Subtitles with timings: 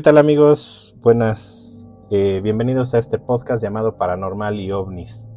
[0.00, 0.96] ¿Qué tal amigos?
[1.02, 1.78] Buenas.
[2.10, 5.28] Eh, bienvenidos a este podcast llamado Paranormal y OVNIS.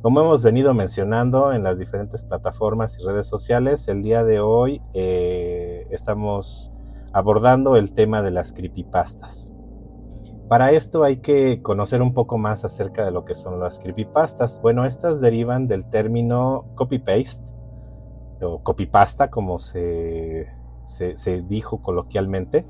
[0.00, 4.80] Como hemos venido mencionando en las diferentes plataformas y redes sociales, el día de hoy
[4.94, 6.70] eh, estamos
[7.12, 9.50] abordando el tema de las creepypastas.
[10.48, 14.62] Para esto hay que conocer un poco más acerca de lo que son las creepypastas.
[14.62, 17.52] Bueno, estas derivan del término copy-paste
[18.40, 20.46] o copypasta, como se,
[20.84, 22.66] se dijo coloquialmente.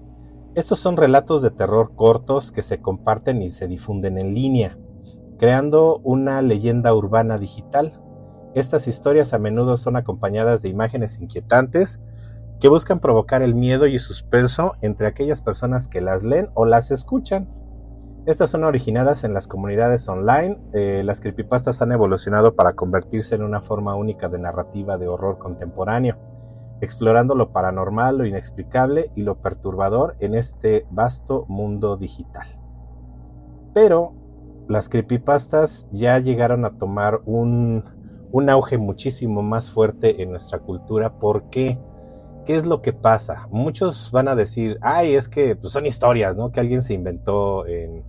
[0.56, 4.78] Estos son relatos de terror cortos que se comparten y se difunden en línea,
[5.38, 8.00] creando una leyenda urbana digital.
[8.54, 12.00] Estas historias a menudo son acompañadas de imágenes inquietantes
[12.58, 16.90] que buscan provocar el miedo y suspenso entre aquellas personas que las leen o las
[16.90, 17.50] escuchan.
[18.24, 20.58] Estas son originadas en las comunidades online.
[20.72, 25.36] Eh, las creepypastas han evolucionado para convertirse en una forma única de narrativa de horror
[25.36, 26.16] contemporáneo,
[26.80, 32.46] explorando lo paranormal, lo inexplicable y lo perturbador en este vasto mundo digital.
[33.72, 34.14] Pero
[34.68, 37.84] las creepypastas ya llegaron a tomar un,
[38.32, 41.18] un auge muchísimo más fuerte en nuestra cultura.
[41.18, 41.78] ¿Por qué?
[42.44, 43.48] ¿Qué es lo que pasa?
[43.50, 46.52] Muchos van a decir, ay, es que pues, son historias, ¿no?
[46.52, 48.04] Que alguien se inventó en,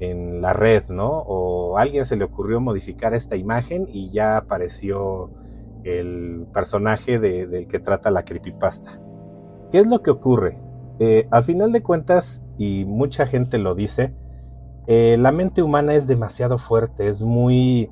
[0.00, 1.08] en la red, ¿no?
[1.08, 5.30] O alguien se le ocurrió modificar esta imagen y ya apareció
[5.84, 9.00] el personaje del que trata la creepypasta.
[9.70, 10.58] ¿Qué es lo que ocurre?
[10.98, 14.14] Eh, al final de cuentas, y mucha gente lo dice,
[14.86, 17.90] eh, la mente humana es demasiado fuerte, es muy...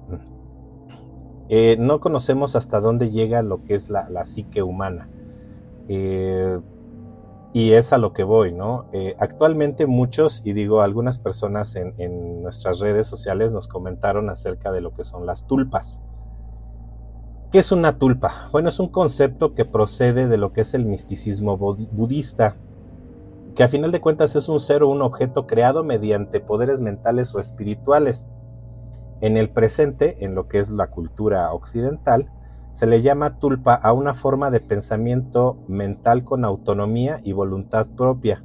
[1.49, 5.09] Eh, no conocemos hasta dónde llega lo que es la, psique humana.
[7.53, 8.87] Y es a lo que voy, ¿no?
[9.19, 14.81] Actualmente muchos, y digo algunas personas en, en, nuestras redes sociales nos comentaron acerca de
[14.81, 16.01] lo que son las tulpas.
[17.53, 18.49] ¿Qué es una tulpa?
[18.53, 22.55] Bueno, es un concepto que procede de lo que es el misticismo budista,
[23.57, 27.35] que a final de cuentas es un ser o un objeto creado mediante poderes mentales
[27.35, 28.29] o espirituales.
[29.21, 32.31] En el presente, en lo que es la cultura occidental,
[32.71, 38.45] se le llama tulpa a una forma de pensamiento mental con autonomía y voluntad propia.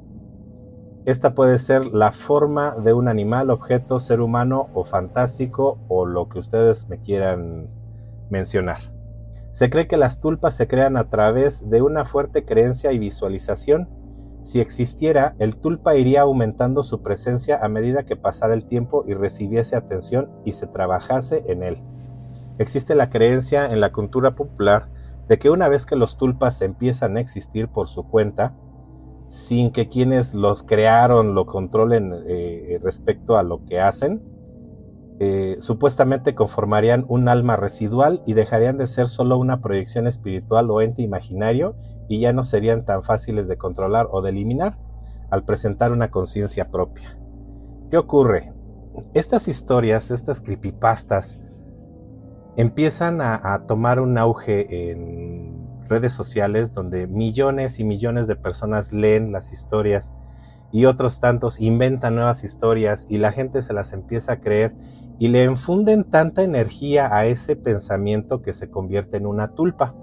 [1.04, 6.28] Esta puede ser la forma de un animal, objeto, ser humano o fantástico o lo
[6.28, 7.68] que ustedes me quieran
[8.30, 8.95] mencionar.
[9.56, 13.88] Se cree que las tulpas se crean a través de una fuerte creencia y visualización.
[14.42, 19.14] Si existiera, el tulpa iría aumentando su presencia a medida que pasara el tiempo y
[19.14, 21.82] recibiese atención y se trabajase en él.
[22.58, 24.90] Existe la creencia en la cultura popular
[25.26, 28.54] de que una vez que los tulpas empiezan a existir por su cuenta,
[29.26, 34.22] sin que quienes los crearon lo controlen eh, respecto a lo que hacen,
[35.18, 40.82] eh, supuestamente conformarían un alma residual y dejarían de ser solo una proyección espiritual o
[40.82, 41.74] ente imaginario
[42.08, 44.78] y ya no serían tan fáciles de controlar o de eliminar
[45.30, 47.18] al presentar una conciencia propia.
[47.90, 48.52] ¿Qué ocurre?
[49.14, 51.40] Estas historias, estas creepypastas,
[52.56, 59.32] empiezan a, tomar un auge en redes sociales donde millones y millones de personas leen
[59.32, 60.14] las historias
[60.72, 64.74] y otros tantos inventan nuevas historias y la gente se las empieza a creer
[65.18, 69.94] y le infunden tanta energía a ese pensamiento que se convierte en una tulpa.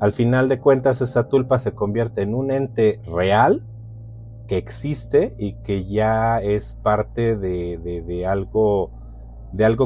[0.00, 3.64] Al final de cuentas esa tulpa se convierte en un ente real
[4.46, 8.90] que existe y que ya es parte de, algo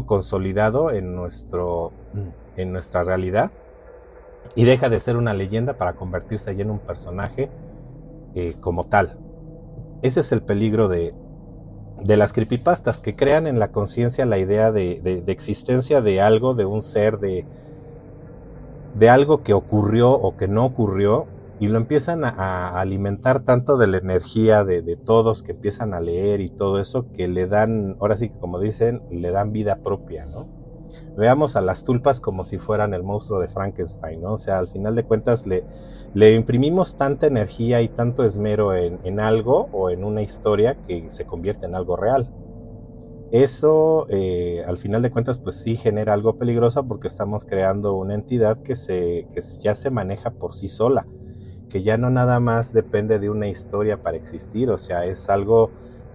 [0.06, 1.92] consolidado en, nuestro,
[2.56, 3.50] en nuestra realidad
[4.54, 7.50] y deja de ser una leyenda para convertirse ya en un personaje
[8.34, 9.18] eh, como tal.
[10.02, 11.14] Ese es el peligro de,
[12.04, 16.20] de las creepypastas, que crean en la conciencia la idea de, de, de, existencia de
[16.20, 17.44] algo, de un ser, de,
[18.94, 21.26] de algo que ocurrió o que no ocurrió,
[21.62, 26.40] y lo empiezan a, alimentar tanto de la energía de, todos que empiezan a leer
[26.40, 30.26] y todo eso que le dan, ahora sí que como dicen, le dan vida propia,
[30.26, 30.48] ¿no?
[31.16, 34.34] Veamos a las tulpas como si fueran el monstruo de Frankenstein, ¿no?
[34.34, 35.64] O sea, al final de cuentas le,
[36.34, 41.26] imprimimos tanta energía y tanto esmero en, en algo o en una historia que se
[41.26, 42.28] convierte en algo real.
[43.32, 48.14] Eso, eh, al final de cuentas, pues sí genera algo peligroso porque estamos creando una
[48.14, 49.26] entidad que, se,
[49.62, 51.06] ya se maneja por sí sola
[51.70, 55.70] que ya no nada más depende de una historia para existir, o sea, es algo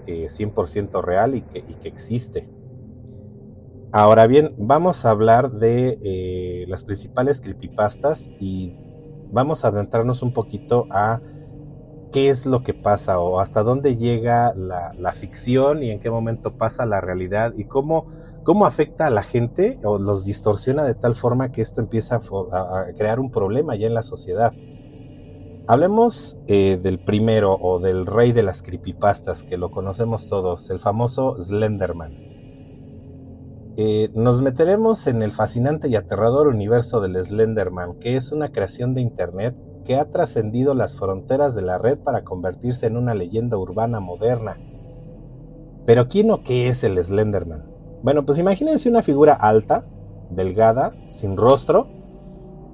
[0.06, 2.48] eh, 100% real y que, existe.
[4.00, 8.78] Ahora bien, vamos a hablar de eh, las principales creepypastas y
[9.32, 11.20] vamos a adentrarnos un poquito a
[12.12, 16.58] qué es lo que pasa o hasta dónde llega la, ficción y en qué momento
[16.58, 18.06] pasa la realidad y cómo,
[18.44, 22.22] cómo afecta a la gente o los distorsiona de tal forma que esto empieza
[22.52, 24.54] a, crear un problema ya en la sociedad.
[25.66, 30.78] Hablemos eh, del primero o del rey de las creepypastas, que lo conocemos todos, el
[30.78, 32.37] famoso Slenderman.
[33.80, 38.96] Eh, nos meteremos en el fascinante y aterrador universo del Slenderman, que es una creación
[38.96, 43.56] de Internet que ha trascendido las fronteras de la red para convertirse en una leyenda
[43.56, 44.58] urbana moderna.
[45.86, 47.66] Pero ¿quién o qué es el Slenderman?
[48.02, 49.86] Bueno, pues imagínense una figura alta,
[50.32, 51.88] delgada, sin rostro,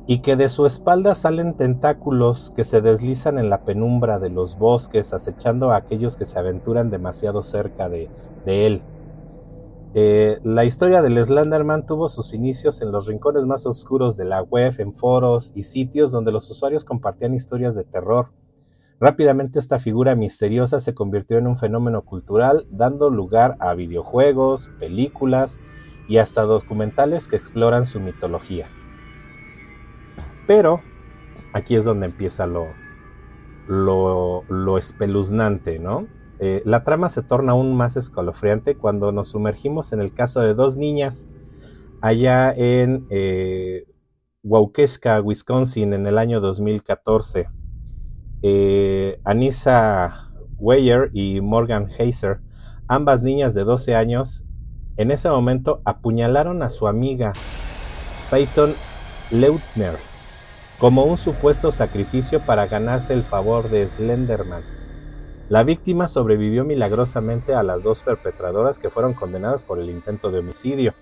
[0.07, 4.57] y que de su espalda salen tentáculos que se deslizan en la penumbra de los
[4.57, 8.09] bosques, acechando a aquellos que se aventuran demasiado cerca de,
[8.45, 8.81] de él.
[9.95, 14.41] Eh, la historia del Slenderman tuvo sus inicios en los rincones más oscuros de la
[14.41, 18.31] web, en foros y sitios donde los usuarios compartían historias de terror.
[18.99, 25.59] Rápidamente esta figura misteriosa se convirtió en un fenómeno cultural, dando lugar a videojuegos, películas
[26.07, 28.67] y hasta documentales que exploran su mitología.
[30.47, 30.81] Pero
[31.53, 32.65] aquí es donde empieza lo,
[33.67, 36.07] lo, lo espeluznante, ¿no?
[36.45, 40.53] Eh, la trama se torna aún más escalofriante cuando nos sumergimos en el caso de
[40.53, 41.25] dos niñas
[42.01, 43.85] allá en eh,
[44.43, 47.47] Wisconsin, en el año 2014.
[48.41, 52.41] Eh, Anissa Weyer y Morgan Heiser,
[52.89, 54.43] ambas niñas de 12 años,
[54.97, 57.31] en ese momento apuñalaron a su amiga
[58.29, 58.75] Peyton
[59.31, 59.95] Leutner
[60.77, 64.82] como un supuesto sacrificio para ganarse el favor de Slenderman
[65.53, 70.39] la víctima sobrevivió milagrosamente a las dos perpetradoras que fueron condenadas por el intento de
[70.39, 70.95] homicidio.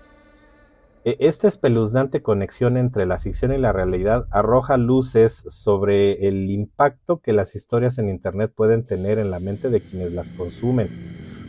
[1.06, 7.22] E, esta espeluznante conexión entre la ficción y la realidad arroja luces sobre el impacto
[7.22, 10.90] que las historias en Internet pueden tener en la mente de quienes las consumen,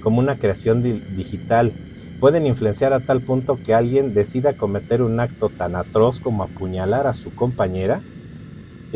[0.02, 1.74] como una creación digital.
[2.22, 7.06] Pueden influenciar a tal punto que alguien decida cometer un acto tan atroz como apuñalar
[7.06, 8.02] a su compañera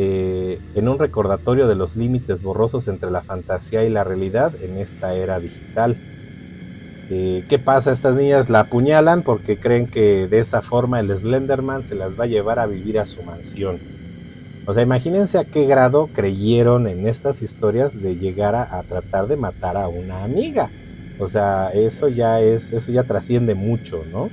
[0.00, 4.78] eh, en un recordatorio de los límites borrosos entre la fantasía y la realidad en
[4.78, 5.96] esta era digital.
[7.10, 7.90] Eh, ¿Qué pasa?
[7.90, 12.24] Estas niñas la apuñalan porque creen que de esa forma el Slenderman se las va
[12.24, 13.80] a llevar a vivir a su mansión.
[14.66, 19.26] O sea, imagínense a qué grado creyeron en estas historias de llegar a, a tratar
[19.26, 20.70] de matar a una amiga.
[21.18, 24.30] O sea, eso ya es, eso ya trasciende mucho, ¿no?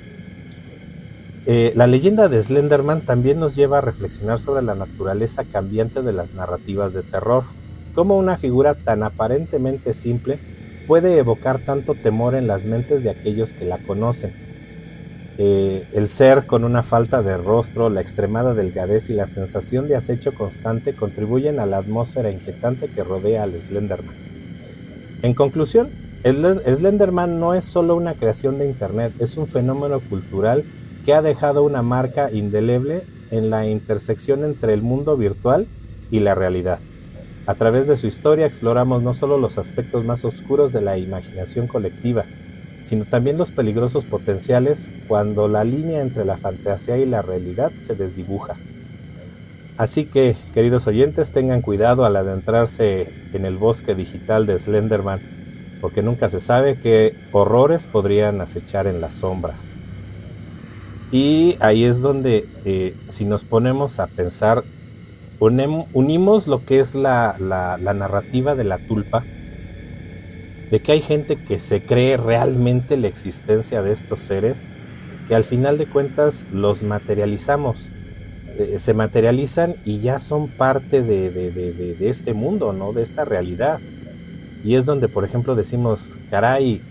[1.48, 6.12] Eh, la leyenda de Slenderman también nos lleva a reflexionar sobre la naturaleza cambiante de
[6.12, 7.44] las narrativas de terror,
[7.94, 10.40] cómo una figura tan aparentemente simple
[10.88, 14.34] puede evocar tanto temor en las mentes de aquellos que la conocen.
[15.38, 19.98] Eh, el ser con una falta de rostro, la extremada delgadez y la sensación de
[19.98, 24.16] acecho constante contribuyen a la atmósfera inquietante que rodea al Slenderman.
[25.22, 25.90] En conclusión,
[26.24, 30.64] Slenderman no es solo una creación de Internet, es un fenómeno cultural
[31.06, 35.68] que ha dejado una marca indeleble en la intersección entre el mundo virtual
[36.10, 36.80] y la realidad.
[37.46, 41.68] A través de su historia exploramos no solo los aspectos más oscuros de la imaginación
[41.68, 42.26] colectiva,
[42.84, 47.96] sino también los peligrosos potenciales cuando la línea entre la fantasía y la realidad se
[47.96, 48.58] desdibuja.
[49.78, 55.20] Así que, queridos oyentes, tengan cuidado al adentrarse en el bosque digital de Slenderman,
[55.82, 59.82] porque nunca se sabe qué horrores podrían acechar en las sombras.
[61.12, 64.64] Y ahí es donde, eh, si nos ponemos a pensar,
[65.40, 69.24] unimos lo que es la, narrativa de la tulpa,
[70.72, 74.66] de que hay gente que se cree realmente la existencia de estos seres,
[75.28, 77.88] que al final de cuentas los materializamos,
[78.58, 82.94] eh, se materializan y ya son parte de, de, este mundo, ¿no?
[82.94, 83.80] De esta realidad.
[84.64, 86.82] Y es donde, por ejemplo, decimos, caray,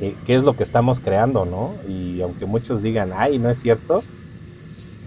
[0.00, 1.74] eh, qué es lo que estamos creando, ¿no?
[1.88, 4.02] Y aunque muchos digan, ay, no es cierto,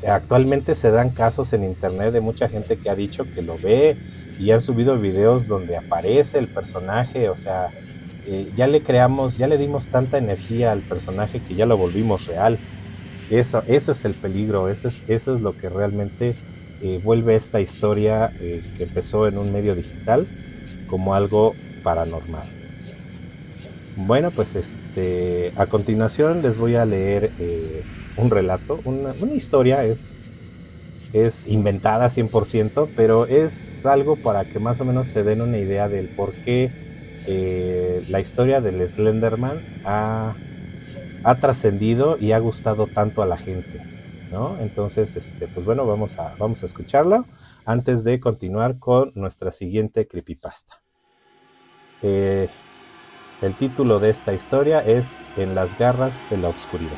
[0.08, 3.98] actualmente se dan casos en internet de mucha gente que ha dicho que lo ve
[4.40, 7.70] y han subido videos donde aparece el personaje, o sea,
[8.28, 12.28] eh, ya le creamos, ya le dimos tanta energía al personaje que ya lo volvimos
[12.28, 12.58] real.
[13.30, 16.34] Eso, eso es el peligro, eso es, eso es lo que realmente
[16.82, 20.26] eh, vuelve esta historia que empezó en un medio digital
[20.88, 22.57] como algo paranormal.
[23.98, 27.84] Bueno, pues este, a continuación les voy a leer eh,
[28.16, 30.28] un relato, una, historia, es,
[31.14, 35.90] es inventada 100%, pero es algo para que más o menos se den una idea
[35.90, 36.70] del por qué
[37.26, 40.36] eh, la historia del Slenderman ha,
[41.24, 43.82] ha trascendido y ha gustado tanto a la gente.
[44.32, 44.60] ¿no?
[44.60, 47.26] Entonces, este, pues bueno, vamos a, vamos a escucharlo
[47.66, 50.84] antes de continuar con nuestra siguiente creepypasta.
[52.04, 52.48] Eh,
[53.42, 56.98] el título de esta historia es En las garras de la oscuridad.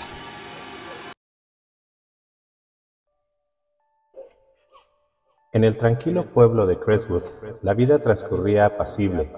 [5.51, 7.23] En el tranquilo pueblo de Crestwood,
[7.61, 9.33] la vida transcurría apacible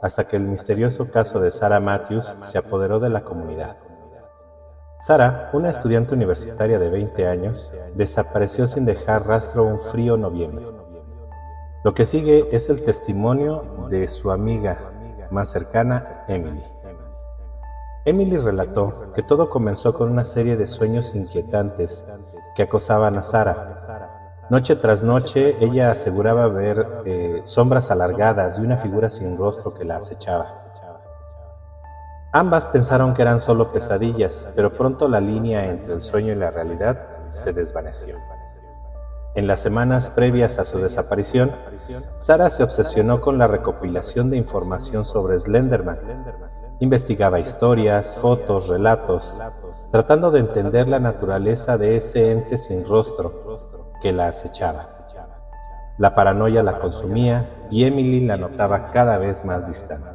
[0.00, 3.78] hasta que el misterioso caso de Sarah Matthews se apoderó de la comunidad.
[5.00, 10.66] Sarah, una estudiante universitaria de 20 años, desapareció sin dejar rastro un frío noviembre.
[11.82, 14.93] Lo que sigue es el testimonio de su amiga
[15.34, 16.64] más cercana, Emily.
[18.06, 22.04] Emily relató que todo comenzó con una serie de sueños inquietantes
[22.54, 23.74] que acosaban a Sarah
[24.50, 29.86] Noche tras noche ella aseguraba ver eh, sombras alargadas y una figura sin rostro que
[29.86, 30.58] la acechaba.
[32.30, 36.50] Ambas pensaron que eran solo pesadillas, pero pronto la línea entre el sueño y la
[36.50, 38.18] realidad se desvaneció.
[39.34, 41.52] En las semanas previas a su desaparición,
[42.16, 45.98] Sara se obsesionó con la recopilación de información sobre Slenderman.
[46.78, 49.40] Investigaba historias, fotos, relatos,
[49.90, 54.88] tratando de entender la naturaleza de ese ente sin rostro que la acechaba.
[55.98, 60.10] La paranoia la consumía y Emily la notaba cada vez más distante.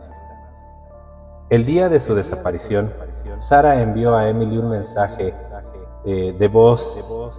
[1.50, 2.94] El día de su desaparición,
[3.36, 5.34] Sara envió a Emily un mensaje
[6.06, 7.34] eh, de voz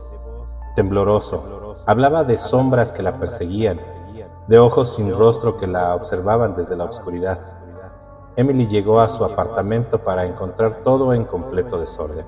[0.75, 1.60] tembloroso.
[1.87, 3.81] Hablaba de sombras que la perseguían,
[4.47, 7.39] de ojos sin rostro que la observaban desde la oscuridad.
[8.37, 12.27] Emily llegó a su apartamento para encontrar todo en completo desorden,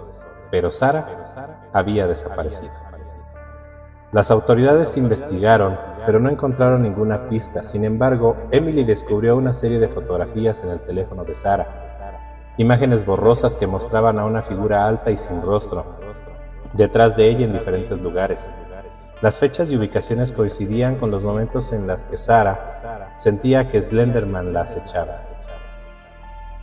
[0.51, 2.73] pero Sara había desaparecido.
[4.13, 7.63] Las autoridades investigaron, pero no encontraron ninguna pista.
[7.63, 12.53] Sin embargo, Emily descubrió una serie de fotografías en el teléfono de Sara.
[12.59, 15.85] Imágenes borrosas que mostraban a una figura alta y sin rostro,
[16.75, 18.53] detrás de ella en diferentes lugares.
[19.23, 24.53] Las fechas y ubicaciones coincidían con los momentos en los que Sara sentía que Slenderman
[24.53, 25.23] la acechaba.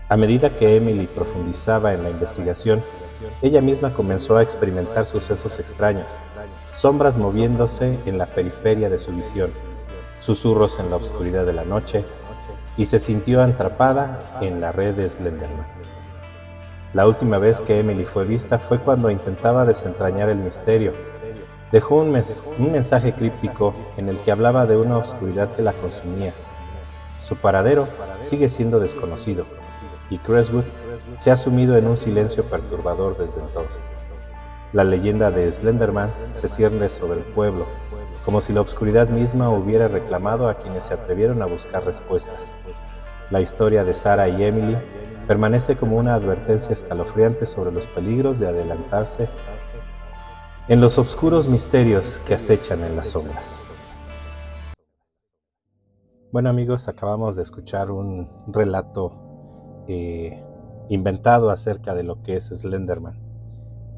[0.10, 2.84] A medida que Emily profundizaba en la investigación,
[3.42, 6.08] ella misma comenzó a experimentar sucesos extraños
[6.74, 9.52] sombras moviéndose en la periferia de su visión,
[10.20, 12.06] susurros en la oscuridad de la noche,
[12.78, 15.68] y se sintió atrapada en la red de Slenderman.
[16.94, 20.94] La última vez que Emily fue vista fue cuando intentaba desentrañar el misterio.
[21.72, 22.08] Dejó un,
[22.58, 26.34] un mensaje críptico en el que hablaba de una oscuridad que la consumía.
[27.20, 27.88] Su paradero
[28.20, 29.46] sigue siendo desconocido,
[30.10, 30.64] y Crestwood
[31.16, 33.82] se ha sumido en un silencio perturbador desde entonces.
[34.74, 37.66] La leyenda de Slenderman se cierne sobre el pueblo,
[38.26, 42.56] como si la oscuridad misma hubiera reclamado a quienes se atrevieron a buscar respuestas.
[43.30, 44.78] La historia de Sarah y Emily
[45.28, 49.30] permanece como una advertencia escalofriante sobre los peligros de adelantarse
[50.70, 53.64] en los oscuros misterios que acechan en las sombras.
[56.32, 60.44] Bueno amigos, acabamos de escuchar un relato eh,
[60.90, 63.20] inventado acerca de lo que es Slenderman.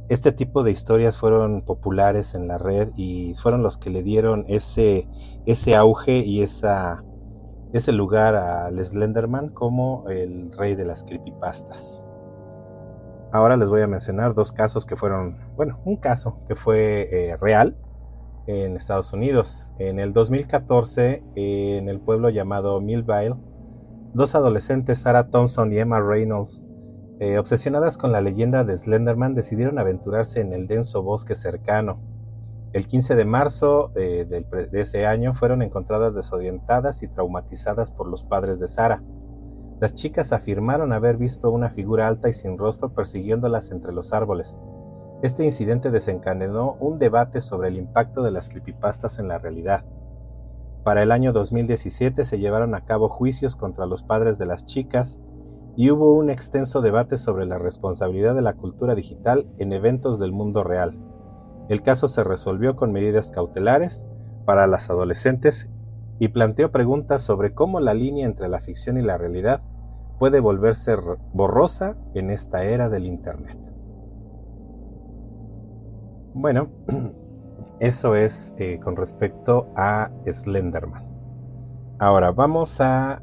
[0.08, 4.46] Este tipo de historias fueron populares en la red y fueron los que le dieron
[4.48, 5.10] ese,
[5.46, 12.06] ese auge y ese lugar al Slenderman como el rey de las creepypastas.
[13.34, 17.38] Ahora les voy a mencionar dos casos que fueron, bueno, un caso que fue eh,
[17.38, 17.78] real
[18.46, 19.72] en Estados Unidos.
[19.80, 23.36] En el 2014, en el pueblo llamado Millville,
[24.14, 26.64] dos adolescentes, Sarah Thompson y Emma Reynolds,
[27.20, 32.02] eh, obsesionadas con la leyenda de Slenderman, decidieron aventurarse en el denso bosque cercano.
[32.74, 38.24] El 15 de marzo eh, de, ese año fueron encontradas desorientadas y traumatizadas por los
[38.24, 39.04] padres de Sara.
[39.82, 44.60] Las chicas afirmaron haber visto una figura alta y sin rostro persiguiéndolas entre los árboles.
[45.24, 49.84] Este incidente desencadenó un debate sobre el impacto de las creepypastas en la realidad.
[50.84, 55.20] Para el año 2017 se llevaron a cabo juicios contra los padres de las chicas,
[55.76, 60.32] y hubo un extenso debate sobre la responsabilidad de la cultura digital en eventos del
[60.32, 60.96] mundo real.
[61.70, 64.06] El caso se resolvió con medidas cautelares
[64.46, 65.72] para las adolescentes
[66.22, 69.62] y planteó preguntas sobre cómo la línea entre la ficción y la realidad
[70.20, 70.96] puede volverse
[71.34, 73.58] borrosa en esta era del Internet.
[76.34, 76.70] Bueno,
[77.82, 81.10] eso es eh, con respecto a Slenderman.
[81.98, 83.22] Ahora vamos a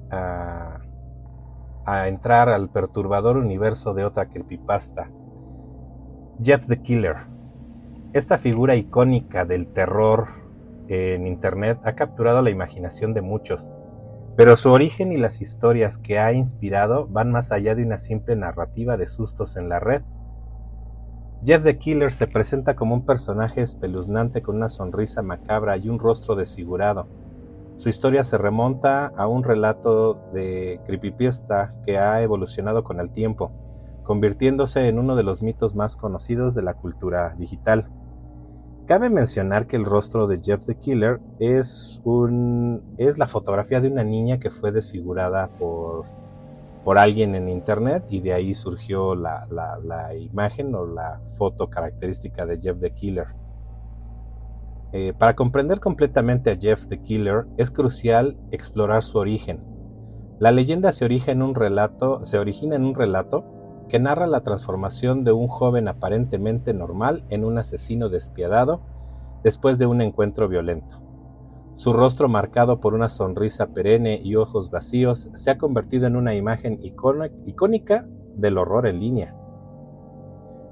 [1.88, 5.10] a entrar al perturbador universo de otra creepypasta.
[6.42, 7.16] Jeff the Killer.
[8.12, 10.26] Esta figura icónica del terror
[10.88, 13.70] en Internet ha capturado la imaginación de muchos,
[14.36, 18.36] pero su origen y las historias que ha inspirado van más allá de una simple
[18.36, 20.02] narrativa de sustos en la red.
[21.44, 25.98] Jeff the Killer se presenta como un personaje espeluznante con una sonrisa macabra y un
[25.98, 27.08] rostro desfigurado.
[27.76, 33.52] Su historia se remonta a un relato de creepypasta que ha evolucionado con el tiempo,
[34.02, 37.88] convirtiéndose en uno de los mitos más conocidos de la cultura digital.
[38.88, 43.88] Cabe mencionar que el rostro de Jeff the Killer es, un, es la fotografía de
[43.88, 46.06] una niña que fue desfigurada por
[46.88, 49.46] por alguien en internet y de ahí surgió la,
[50.18, 53.26] imagen o la foto característica de Jeff the Killer.
[54.94, 59.62] Eh, para comprender completamente a Jeff the Killer es crucial explorar su origen.
[60.38, 63.44] La leyenda se, un relato, se origina en un relato
[63.88, 68.80] que narra la transformación de un joven aparentemente normal en un asesino despiadado
[69.42, 71.00] después de un encuentro violento.
[71.76, 76.34] Su rostro marcado por una sonrisa perenne y ojos vacíos se ha convertido en una
[76.34, 78.04] imagen icónica
[78.34, 79.34] del horror en línea.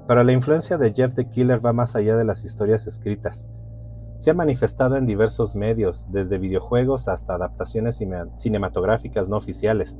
[0.07, 3.49] Pero la influencia de Jeff the Killer va más allá de las historias escritas.
[4.19, 8.01] Se ha manifestado en diversos medios, desde videojuegos hasta adaptaciones
[8.37, 9.99] cinematográficas no oficiales.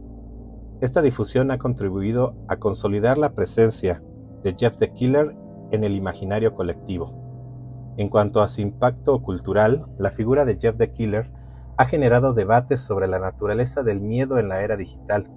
[0.79, 4.03] Esta difusión ha contribuido a consolidar la presencia
[4.43, 5.35] de Jeff the Killer
[5.71, 7.95] en el imaginario colectivo.
[7.97, 11.31] En cuanto a su impacto cultural, la figura de Jeff the Killer
[11.77, 15.27] ha generado debates sobre la naturaleza del miedo en la era digital,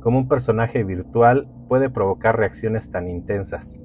[0.00, 3.78] cómo un personaje virtual puede provocar reacciones tan intensas.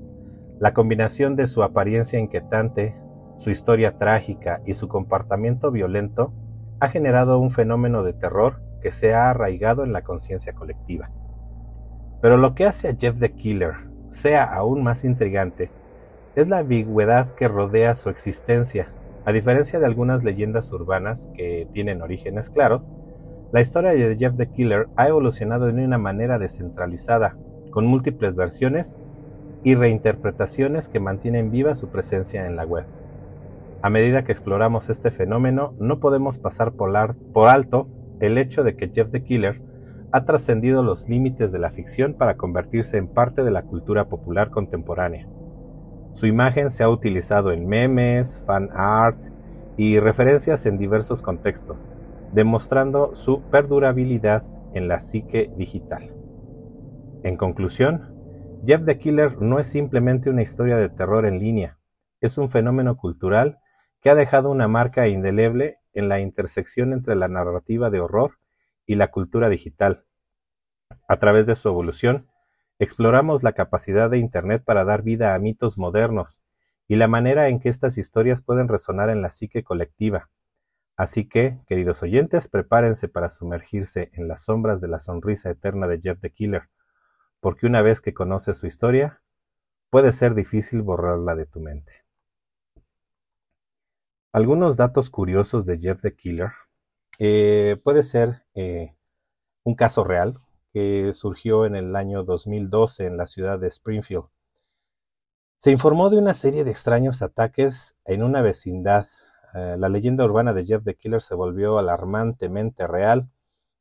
[0.59, 2.95] La combinación de su apariencia inquietante,
[3.37, 6.31] su historia trágica y su comportamiento violento
[6.79, 11.11] ha generado un fenómeno de terror que se ha arraigado en la conciencia colectiva.
[12.21, 13.73] Pero lo que hace a Jeff the Killer
[14.09, 15.71] sea aún más intrigante
[16.35, 18.89] es la ambigüedad que rodea su existencia.
[19.25, 22.89] A diferencia de algunas leyendas urbanas que tienen orígenes claros,
[23.51, 27.37] la historia de Jeff the Killer ha evolucionado de una manera descentralizada,
[27.69, 28.97] con múltiples versiones
[29.63, 32.85] y reinterpretaciones que mantienen viva su presencia en la web.
[33.81, 37.87] A medida que exploramos este fenómeno, no podemos pasar por, por alto
[38.21, 39.61] el hecho de que Jeff the Killer
[40.13, 44.51] ha trascendido los límites de la ficción para convertirse en parte de la cultura popular
[44.51, 45.27] contemporánea.
[46.13, 49.17] Su imagen se ha utilizado en memes, fan art
[49.77, 51.91] y referencias en diversos contextos,
[52.33, 56.13] demostrando su perdurabilidad en la psique digital.
[57.23, 58.15] En conclusión,
[58.63, 61.79] Jeff the Killer no es simplemente una historia de terror en línea,
[62.19, 63.59] es un fenómeno cultural
[64.01, 68.37] que ha dejado una marca indeleble en la intersección entre la narrativa de horror
[68.85, 70.05] y la cultura digital.
[71.07, 72.27] A través de su evolución,
[72.81, 76.41] Exploramos la capacidad de Internet para dar vida a mitos modernos
[76.87, 80.31] y la manera en que estas historias pueden resonar en la psique colectiva.
[80.95, 85.99] Así que, queridos oyentes, prepárense para sumergirse en las sombras de la sonrisa eterna de
[86.01, 86.69] Jeff the Killer,
[87.39, 89.21] porque una vez que conoces su historia,
[89.91, 91.93] puede ser difícil borrarla de tu mente.
[94.33, 96.51] Algunos datos curiosos de Jeff the Killer.
[97.19, 98.95] Eh, puede ser eh,
[99.65, 100.39] un caso real,
[100.71, 104.23] que surgió en el año 2012 en la ciudad de Springfield.
[105.57, 109.09] Se informó de una serie de extraños ataques en una vecindad.
[109.53, 113.29] Eh, la leyenda urbana de Jeff the Killer se volvió alarmantemente real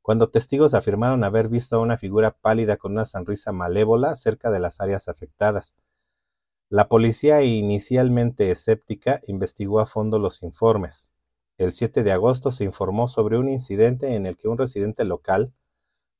[0.02, 4.58] cuando testigos afirmaron haber visto a una figura pálida con una sonrisa malévola cerca de
[4.58, 5.76] las áreas afectadas.
[6.70, 11.10] La policía, inicialmente escéptica, investigó a fondo los informes.
[11.58, 15.52] El 7 de agosto se informó sobre un incidente en el que un residente local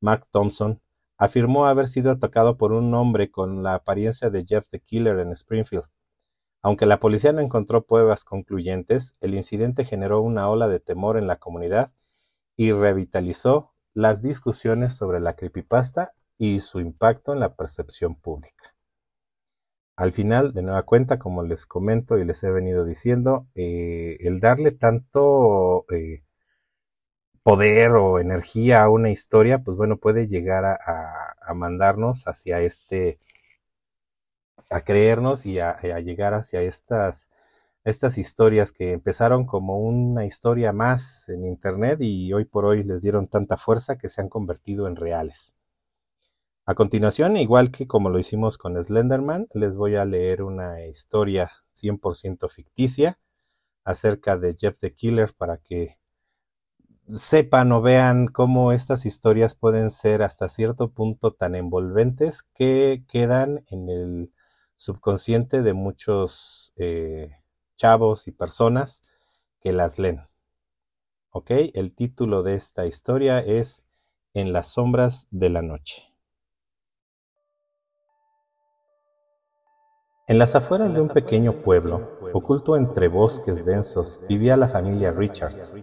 [0.00, 0.80] Mark Thompson,
[1.18, 5.32] afirmó haber sido atacado por un hombre con la apariencia de Jeff the Killer en
[5.32, 5.84] Springfield.
[6.62, 11.26] Aunque la policía no encontró pruebas concluyentes, el incidente generó una ola de temor en
[11.26, 11.92] la comunidad
[12.56, 18.74] y revitalizó las discusiones sobre la creepypasta y su impacto en la percepción pública.
[20.00, 24.40] Al final, de nueva cuenta, como les comento y les he venido diciendo, eh, el
[24.40, 26.22] darle tanto eh,
[27.42, 33.18] poder o energía a una historia, pues bueno, puede llegar a, mandarnos hacia este,
[34.70, 37.28] a creernos y a, llegar hacia estas,
[37.84, 43.02] estas historias que empezaron como una historia más en Internet y hoy por hoy les
[43.02, 45.54] dieron tanta fuerza que se han convertido en reales.
[46.70, 51.50] A continuación, igual que como lo hicimos con Slenderman, les voy a leer una historia
[51.72, 53.18] 100% ficticia
[53.82, 55.98] acerca de Jeff the Killer para que
[57.12, 63.64] sepan o vean cómo estas historias pueden ser hasta cierto punto tan envolventes que quedan
[63.66, 64.32] en el
[64.76, 67.32] subconsciente de muchos eh,
[67.78, 69.02] chavos y personas
[69.60, 70.20] que las leen.
[71.30, 71.50] ¿Ok?
[71.50, 73.86] El título de esta historia es
[74.34, 76.09] En las sombras de la noche.
[80.30, 85.74] En las afueras de un pequeño pueblo, oculto entre bosques densos, vivía la familia Richards.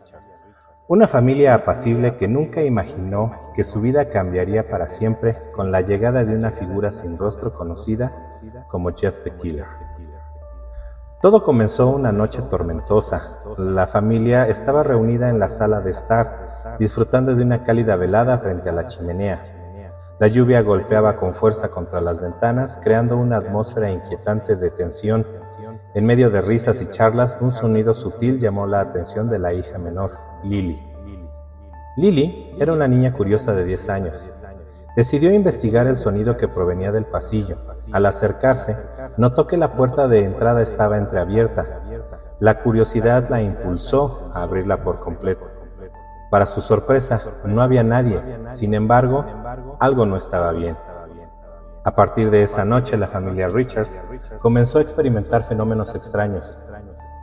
[0.88, 6.24] Una familia apacible que nunca imaginó que su vida cambiaría para siempre con la llegada
[6.24, 9.68] de una figura sin rostro conocida como Jeff the Killer.
[11.22, 13.40] Todo comenzó una noche tormentosa.
[13.58, 18.70] La familia estaba reunida en la sala de estar, disfrutando de una cálida velada frente
[18.70, 19.57] a la chimenea.
[20.20, 25.28] La lluvia golpeaba con fuerza contra las ventanas, creando una atmósfera inquietante de tensión.
[25.94, 29.78] En medio de risas y charlas, un sonido sutil llamó la atención de la hija
[29.78, 30.18] menor.
[30.44, 30.82] Lily.
[31.98, 34.34] Lily era una niña curiosa de 10 años.
[34.96, 37.58] Decidió investigar el sonido que provenía del pasillo.
[37.92, 38.76] Al acercarse,
[39.18, 41.84] notó que la puerta de entrada estaba entreabierta.
[42.40, 45.52] La curiosidad la impulsó a abrirla por completo.
[46.30, 48.20] Para su sorpresa, no había nadie.
[48.50, 49.26] Sin embargo,
[49.80, 50.76] algo no estaba bien.
[51.84, 54.02] A partir de esa noche, la familia Richards
[54.42, 56.58] comenzó a experimentar fenómenos extraños.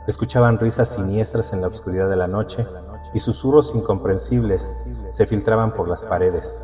[0.07, 2.65] Escuchaban risas siniestras en la oscuridad de la noche
[3.13, 4.75] y susurros incomprensibles
[5.11, 6.61] se filtraban por las paredes.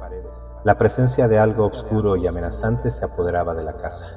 [0.64, 4.08] La presencia de algo oscuro y amenazante se apoderaba de la casa.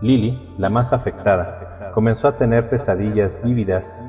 [0.00, 4.02] Lily, la más afectada, comenzó a tener pesadillas vívidas.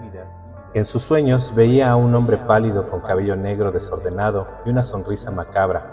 [0.73, 5.31] En sus sueños veía a un hombre pálido con cabello negro desordenado y una sonrisa
[5.31, 5.92] macabra.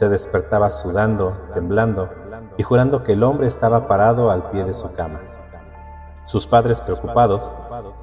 [0.00, 2.08] Se despertaba sudando, temblando
[2.56, 5.20] y jurando que el hombre estaba parado al pie de su cama.
[6.24, 7.52] Sus padres, preocupados,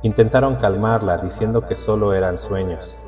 [0.04, 3.00] intentaron calmarla diciendo que solo eran sueños.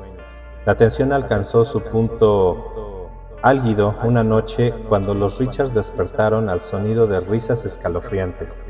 [0.66, 3.08] La tensión alcanzó su punto
[3.42, 8.64] álgido una noche cuando los Richards despertaron al sonido de risas escalofriantes.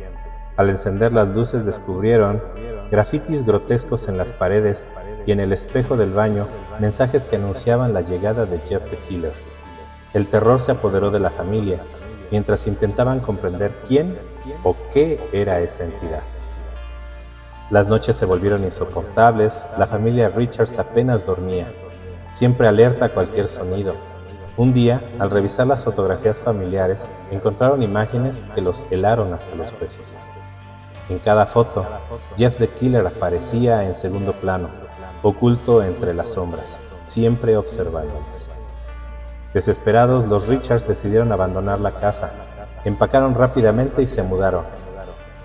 [0.59, 2.42] Al encender las luces descubrieron
[2.90, 4.90] grafitis grotescos en las paredes
[5.24, 6.46] y en el espejo del baño
[6.78, 9.49] mensajes que anunciaban la llegada de Jeff the Killer.
[10.12, 11.83] El terror se apoderó de la familia
[12.31, 14.18] mientras intentaban comprender quién
[14.64, 16.23] o qué era esa entidad.
[17.70, 21.73] Las noches se volvieron insoportables, la familia Richards apenas dormía,
[22.33, 23.94] siempre alerta a cualquier sonido.
[24.57, 30.18] Un día, al revisar las fotografías familiares, encontraron imágenes que los helaron hasta los huesos.
[31.09, 31.87] En cada foto,
[32.37, 34.68] Jeff the Killer aparecía en segundo plano,
[35.23, 38.49] oculto entre las sombras, siempre observándolos.
[39.52, 42.30] Desesperados, los Richards decidieron abandonar la casa,
[42.84, 44.64] empacaron rápidamente y se mudaron,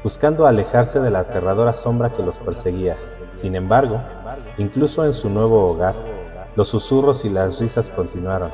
[0.04, 2.98] buscando alejarse de la aterradora sombra que los perseguía.
[3.34, 4.00] Sin embargo,
[4.60, 5.96] incluso en su nuevo hogar,
[6.56, 8.52] los susurros y las risas continuaron.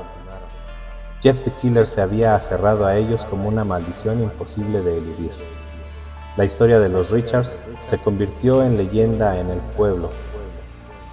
[1.21, 5.31] Jeff the Killer se había aferrado a ellos como una maldición imposible de eludir.
[6.37, 10.11] La historia de los Richards se convirtió en leyenda en el pueblo,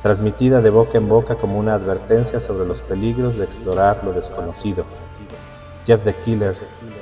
[0.03, 4.85] transmitida de boca en boca como una advertencia sobre los peligros de explorar lo desconocido.
[5.87, 6.55] Jeff the Killer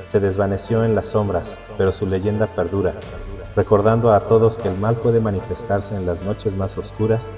[0.06, 2.94] se desvaneció en las sombras, pero su leyenda perdura,
[3.54, 7.30] recordando a todos que el mal puede manifestarse en las noches más oscuras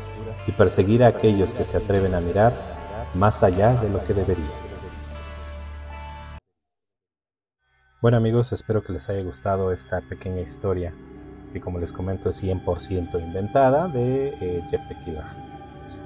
[0.46, 2.52] y perseguir a aquellos que se atreven a mirar
[3.14, 4.44] más allá de lo que debería.
[8.00, 10.94] Bueno amigos, espero que les haya gustado esta pequeña historia
[11.52, 15.47] que como les comento es 100% inventada de eh, Jeff the Killer.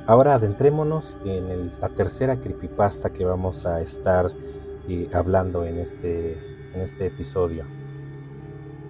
[0.05, 4.33] Ahora adentrémonos en la tercera creepypasta que vamos a estar
[4.88, 6.33] eh, hablando en este,
[6.75, 7.65] en este episodio.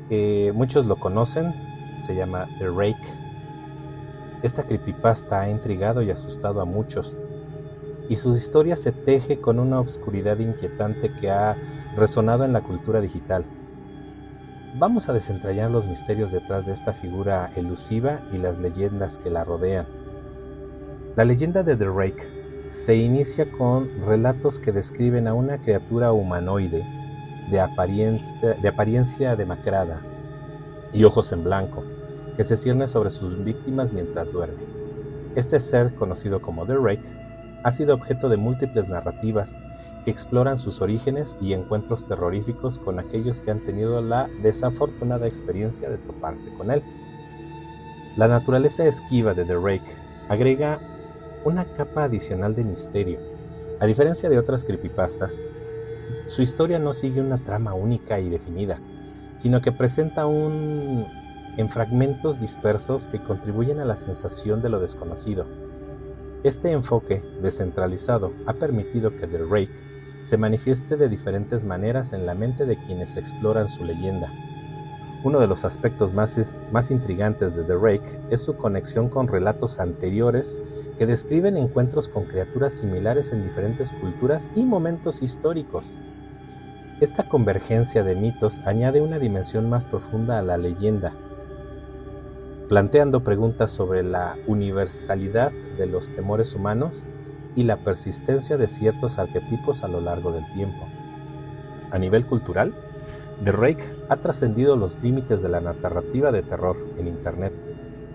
[0.09, 1.53] Eh, muchos lo conocen,
[1.99, 3.07] se llama The Rake.
[4.43, 7.19] Esta creepypasta ha intrigado y asustado a muchos,
[8.09, 11.59] y su historia se teje con una obscuridad inquietante que ha
[11.95, 13.45] resonado en la cultura digital.
[14.79, 19.45] Vamos a desentrañar los misterios detrás de esta figura elusiva y las leyendas que la
[19.45, 20.02] rodean.
[21.15, 22.27] La leyenda de The Rake
[22.69, 26.87] se inicia con relatos que describen a una criatura humanoide
[27.51, 30.01] de, apariencia demacrada
[30.91, 31.85] y ojos en blanco,
[32.39, 34.63] que se cierne sobre sus víctimas mientras duerme.
[35.37, 37.05] Este ser, conocido como The Rake,
[37.63, 39.55] ha sido objeto de múltiples narrativas
[40.07, 45.91] que exploran sus orígenes y encuentros terroríficos con aquellos que han tenido la desafortunada experiencia
[45.91, 46.83] de toparse con él.
[48.17, 49.93] La naturaleza esquiva de The Rake
[50.31, 50.81] agrega
[51.45, 53.19] una capa adicional de misterio.
[53.81, 55.41] A diferencia de otras creepypastas,
[56.27, 58.79] su historia no sigue una trama única y definida,
[59.37, 61.07] sino que presenta un
[61.57, 65.47] en fragmentos dispersos que contribuyen a la sensación de lo desconocido.
[66.45, 69.71] Este enfoque descentralizado ha permitido que The Rake
[70.23, 74.33] se manifieste de diferentes maneras en la mente de quienes exploran su leyenda.
[75.25, 79.79] Uno de los aspectos más, más intrigantes de The Rake es su conexión con relatos
[79.79, 80.61] anteriores
[80.99, 85.97] que describen encuentros con criaturas similares en diferentes culturas y momentos históricos.
[87.01, 91.13] Esta convergencia de mitos añade una dimensión más profunda a la leyenda,
[92.69, 97.05] planteando preguntas sobre la universalidad de los temores humanos
[97.55, 100.85] y la persistencia de ciertos arquetipos a lo largo del tiempo.
[101.91, 102.75] A nivel cultural,
[103.45, 107.53] The Rake ha trascendido los límites de la narrativa de terror en Internet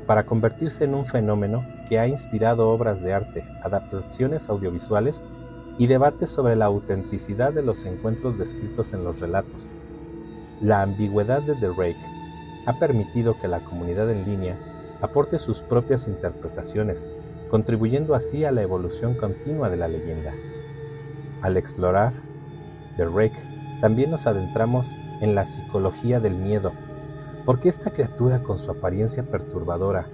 [0.05, 5.25] para convertirse en un fenómeno que ha inspirado obras de arte, adaptaciones audiovisuales
[5.77, 9.69] y debates sobre la autenticidad de los encuentros descritos en los relatos.
[10.61, 12.05] La ambigüedad de The Rake
[12.65, 14.57] ha permitido que la comunidad en línea
[15.01, 17.09] aporte sus propias interpretaciones,
[17.51, 20.33] contribuyendo así a la evolución continua de la leyenda.
[21.41, 22.13] Al explorar
[22.95, 23.37] The Rake,
[23.81, 26.71] también nos adentramos en la psicología del miedo,
[27.45, 30.07] porque esta criatura con su apariencia perturbadora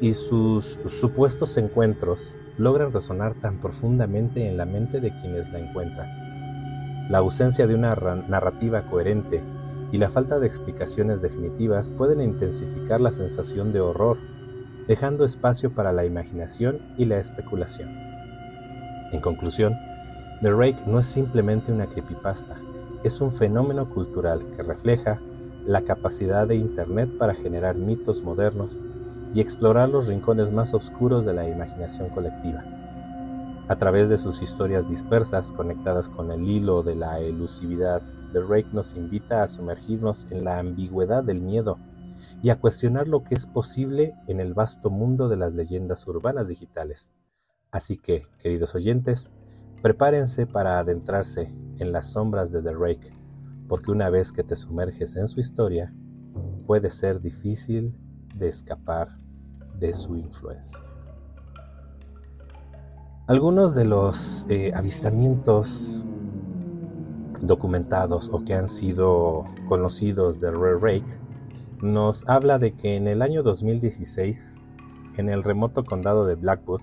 [0.00, 6.08] y sus supuestos encuentros logran resonar tan profundamente en la mente de quienes la encuentran.
[7.10, 9.42] La ausencia de una narrativa coherente
[9.92, 14.18] y la falta de explicaciones definitivas pueden intensificar la sensación de horror,
[14.86, 17.90] dejando espacio para la imaginación y la especulación.
[19.12, 19.76] En conclusión,
[20.42, 22.56] The Rake no es simplemente una creepypasta,
[23.02, 25.20] es un fenómeno cultural que refleja
[25.64, 28.80] la capacidad de Internet para generar mitos modernos
[29.34, 32.64] y explorar los rincones más oscuros de la imaginación colectiva.
[33.68, 38.70] A través de sus historias dispersas conectadas con el hilo de la elusividad, The Rake
[38.72, 41.78] nos invita a sumergirnos en la ambigüedad del miedo
[42.42, 46.48] y a cuestionar lo que es posible en el vasto mundo de las leyendas urbanas
[46.48, 47.12] digitales.
[47.70, 49.30] Así que, queridos oyentes,
[49.82, 53.12] prepárense para adentrarse en las sombras de The Rake,
[53.68, 55.92] porque una vez que te sumerges en su historia,
[56.66, 57.94] puede ser difícil
[58.34, 59.18] de escapar
[59.78, 60.78] de su influencia.
[63.26, 66.02] Algunos de los eh, avistamientos
[67.40, 71.20] documentados o que han sido conocidos de Red Rake
[71.80, 74.64] nos habla de que en el año 2016,
[75.16, 76.82] en el remoto condado de Blackwood,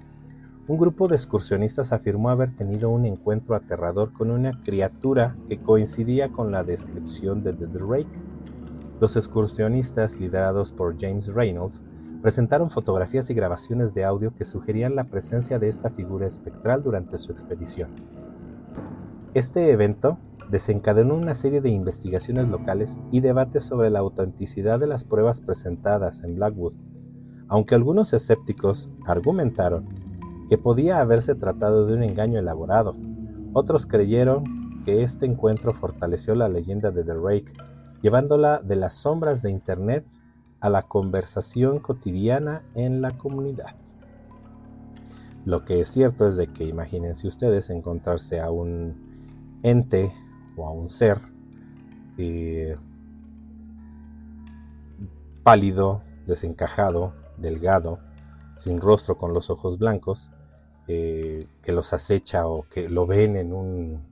[0.67, 6.29] un grupo de excursionistas afirmó haber tenido un encuentro aterrador con una criatura que coincidía
[6.29, 8.21] con la descripción de The Rake.
[8.99, 11.85] Los excursionistas, liderados por James Reynolds,
[12.21, 17.17] presentaron fotografías y grabaciones de audio que sugerían la presencia de esta figura espectral durante
[17.17, 17.91] su expedición.
[19.33, 20.17] Este evento
[20.49, 26.23] desencadenó una serie de investigaciones locales y debates sobre la autenticidad de las pruebas presentadas
[26.25, 26.73] en Blackwood,
[27.47, 30.06] aunque algunos escépticos argumentaron
[30.49, 32.95] que podía haberse tratado de un engaño elaborado.
[33.53, 37.53] Otros creyeron que este encuentro fortaleció la leyenda de The Rake,
[38.01, 40.05] llevándola de las sombras de Internet
[40.59, 43.75] a la conversación cotidiana en la comunidad.
[45.45, 50.11] Lo que es cierto es de que imagínense ustedes encontrarse a un ente
[50.55, 51.19] o a un ser
[52.17, 52.75] eh,
[55.43, 57.99] pálido, desencajado, delgado,
[58.55, 60.31] sin rostro con los ojos blancos,
[60.87, 64.05] eh, que los acecha o que lo ven en un,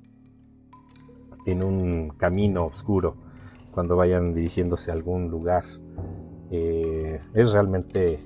[1.45, 3.15] en un camino oscuro
[3.71, 5.63] cuando vayan dirigiéndose a algún lugar
[6.51, 8.19] eh, es realmente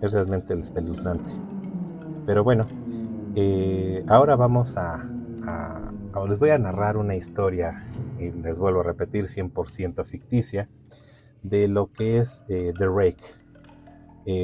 [0.00, 1.30] es realmente espeluznante.
[2.26, 2.66] Pero bueno,
[3.34, 5.04] eh, ahora vamos a,
[6.28, 7.86] les voy a narrar una historia
[8.18, 10.68] y les vuelvo a repetir 100% ficticia
[11.42, 13.45] de lo que es The Rake.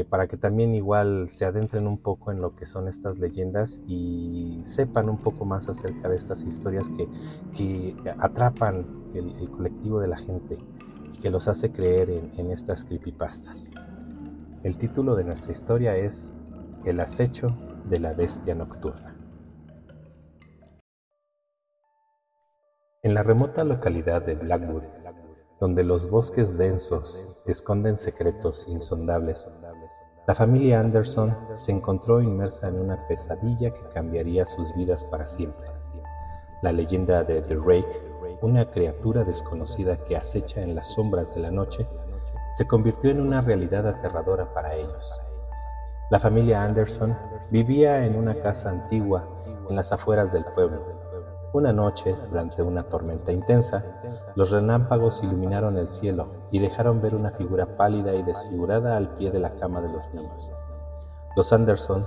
[0.09, 4.61] Para que también igual se adentren un poco en lo que son estas leyendas y
[4.62, 10.59] sepan un poco más acerca de estas historias que, atrapan el colectivo de la gente
[11.23, 13.71] que los hace creer en, estas creepypastas.
[14.64, 16.35] El título de nuestra historia es
[16.85, 17.57] El acecho
[17.88, 19.16] de la bestia nocturna.
[23.05, 24.83] En la remota localidad de Blackwood,
[25.61, 29.49] donde los bosques densos esconden secretos insondables,
[30.27, 35.67] la familia Anderson se encontró inmersa en una pesadilla que cambiaría sus vidas para siempre.
[36.63, 41.53] La leyenda de The Rake una criatura desconocida que acecha en las sombras de la
[41.53, 41.87] noche,
[42.55, 45.21] se convirtió en una realidad aterradora para ellos.
[46.11, 47.17] La familia Anderson
[47.51, 49.27] vivía en una casa antigua
[49.71, 50.92] en las afueras del pueblo.
[51.53, 53.85] Una noche, durante una tormenta intensa,
[54.37, 59.31] los relámpagos iluminaron el cielo y dejaron ver una figura pálida y desfigurada al pie
[59.31, 60.51] de la cama de los niños.
[61.37, 62.05] Los Anderson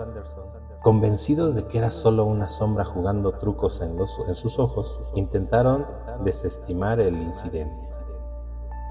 [0.81, 3.97] Convencidos de que era solo una sombra jugando trucos en,
[4.35, 5.85] sus ojos, intentaron
[6.23, 7.89] desestimar el incidente.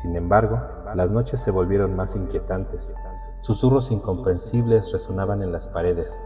[0.02, 0.60] Sin embargo,
[0.94, 2.94] las noches se volvieron más inquietantes.
[3.42, 6.24] Susurros incomprensibles resonaban en las paredes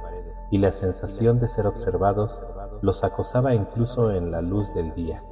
[0.51, 2.47] y la sensación de ser observados
[2.81, 5.23] los acosaba incluso en la luz del día.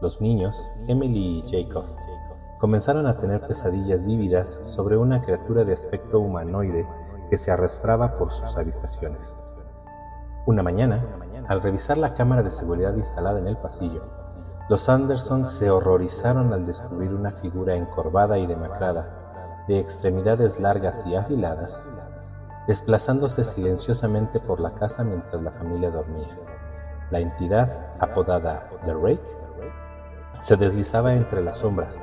[0.00, 1.84] los niños, Emily y Jacob,
[2.58, 6.88] comenzaron a tener pesadillas vívidas sobre una criatura de aspecto humanoide
[7.28, 9.42] que se arrastraba por sus habitaciones.
[10.46, 11.04] Una mañana,
[11.48, 14.04] al revisar la cámara de seguridad instalada en el pasillo,
[14.70, 21.16] los Anderson se horrorizaron al descubrir una figura encorvada y demacrada, de extremidades largas y
[21.16, 21.88] afiladas,
[22.66, 26.38] desplazándose silenciosamente por la casa mientras la familia dormía.
[27.10, 29.36] La entidad, apodada The Rake,
[30.40, 32.02] se deslizaba entre las sombras,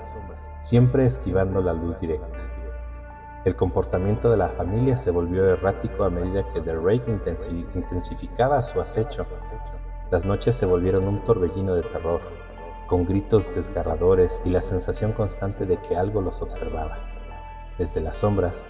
[0.59, 2.37] siempre esquivando la luz directa.
[3.45, 7.19] El comportamiento de la familia se volvió errático a medida que The Rake
[7.73, 9.25] intensificaba su acecho.
[10.11, 12.19] Las noches se volvieron un torbellino de terror,
[12.87, 16.97] con gritos desgarradores y la sensación constante de que algo los observaba.
[17.77, 18.69] Desde las sombras,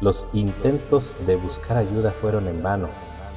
[0.00, 2.88] los intentos de buscar ayuda fueron en vano,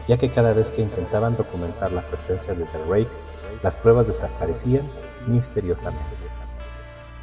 [0.10, 3.12] ya que cada vez que intentaban documentar la presencia de The Rake,
[3.62, 4.90] las pruebas desaparecían
[5.28, 6.04] misteriosamente.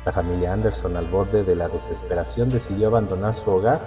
[0.05, 3.81] La familia Anderson, al borde de la desesperación, decidió abandonar su hogar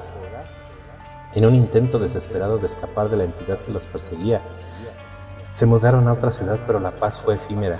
[1.34, 4.42] en un intento desesperado de escapar de la entidad que los perseguía.
[5.52, 7.80] Se mudaron a otra ciudad, pero la paz fue efímera.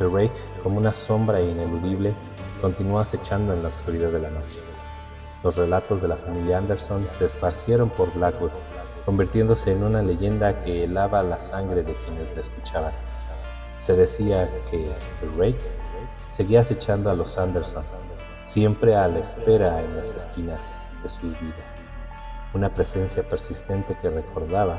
[0.00, 2.14] El Rake, como una sombra ineludible,
[2.60, 4.60] continuó acechando en la oscuridad de la noche.
[5.44, 8.50] Los relatos de la familia Anderson se esparcieron por Blackwood,
[9.10, 12.92] convirtiéndose en una leyenda que helaba la sangre de quienes la escuchaban.
[13.76, 15.58] Se decía que el Rake
[16.30, 17.82] seguía acechando a los Anderson,
[18.46, 21.82] siempre a la espera en las esquinas de sus vidas.
[22.54, 24.78] Una presencia persistente que recordaba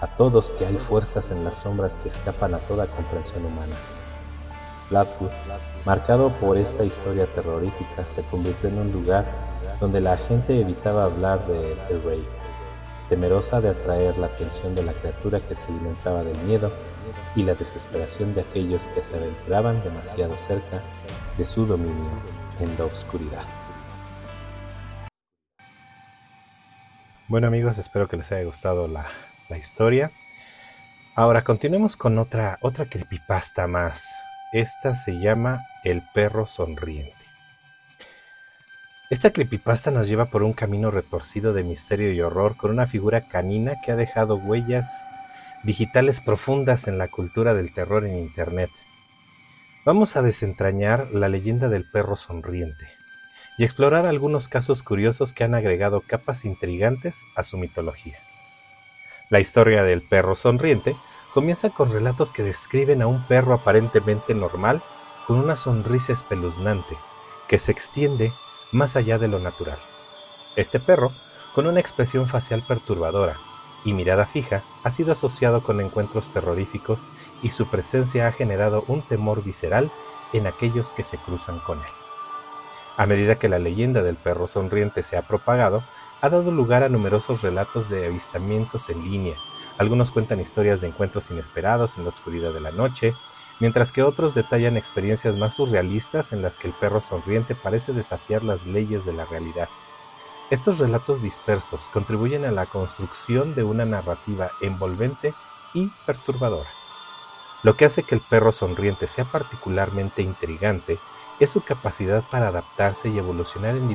[0.00, 3.76] a todos que hay fuerzas en las sombras que escapan a toda comprensión humana.
[4.88, 5.32] Blackwood,
[5.84, 9.26] marcado por esta historia terrorífica, se convirtió en un lugar
[9.80, 12.26] donde la gente evitaba hablar de El Rey,
[13.10, 16.72] temerosa de atraer la atención de la criatura que se alimentaba del miedo
[17.36, 20.80] y la desesperación de aquellos que se aventuraban demasiado cerca
[21.36, 22.10] de su dominio
[22.60, 23.44] en la oscuridad.
[27.28, 29.06] Bueno amigos, espero que les haya gustado la,
[29.48, 30.10] la historia.
[31.16, 34.04] Ahora continuemos con otra, otra creepypasta más.
[34.52, 37.19] Esta se llama El perro sonriente.
[39.10, 43.22] Esta creepypasta nos lleva por un camino retorcido de misterio y horror con una figura
[43.22, 44.88] canina que ha dejado huellas
[45.64, 48.70] digitales profundas en la cultura del terror en Internet.
[49.84, 52.86] Vamos a desentrañar la leyenda del perro sonriente
[53.58, 58.20] y explorar algunos casos curiosos que han agregado capas intrigantes a su mitología.
[59.28, 60.94] La historia del perro sonriente
[61.34, 64.80] comienza con relatos que describen a un perro aparentemente normal
[65.26, 66.96] con una sonrisa espeluznante
[67.48, 68.32] que se extiende
[68.72, 69.78] más allá de lo natural.
[70.56, 71.12] Este perro,
[71.54, 73.36] con una expresión facial perturbadora,
[73.84, 77.00] y mirada fija ha sido asociado con encuentros terroríficos
[77.42, 79.90] y su presencia ha generado un temor visceral
[80.32, 81.92] en aquellos que se cruzan con él.
[82.96, 85.82] A medida que la leyenda del perro sonriente se ha propagado,
[86.20, 89.36] ha dado lugar a numerosos relatos de avistamientos en línea.
[89.78, 93.14] Algunos cuentan historias de encuentros inesperados en la oscuridad de la noche,
[93.60, 98.42] mientras que otros detallan experiencias más surrealistas en las que el perro sonriente parece desafiar
[98.42, 99.68] las leyes de la realidad.
[100.50, 105.32] Estos relatos dispersos contribuyen a la construcción de una narrativa envolvente
[105.74, 106.68] y perturbadora.
[107.62, 110.98] Lo que hace que el perro sonriente sea particularmente intrigante
[111.38, 113.88] es su capacidad para adaptarse y evolucionar en,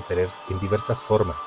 [0.62, 1.38] diversas formas.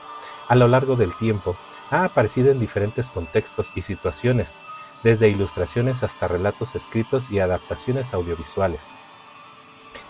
[0.49, 1.57] A lo largo del tiempo,
[1.91, 4.55] ha aparecido en diferentes contextos y situaciones,
[5.03, 8.81] desde ilustraciones hasta relatos escritos y adaptaciones audiovisuales.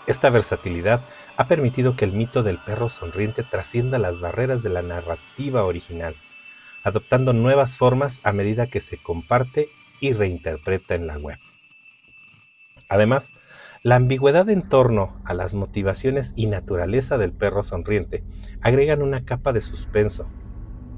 [0.07, 1.01] Esta versatilidad
[1.37, 6.15] ha permitido que el mito del perro sonriente trascienda las barreras de la narrativa original,
[6.83, 11.37] adoptando nuevas formas a medida que se comparte y reinterpreta en la web.
[12.89, 13.33] Además,
[13.83, 18.23] la ambigüedad en torno a las motivaciones y naturaleza del perro sonriente
[18.61, 20.27] agregan una capa de suspenso.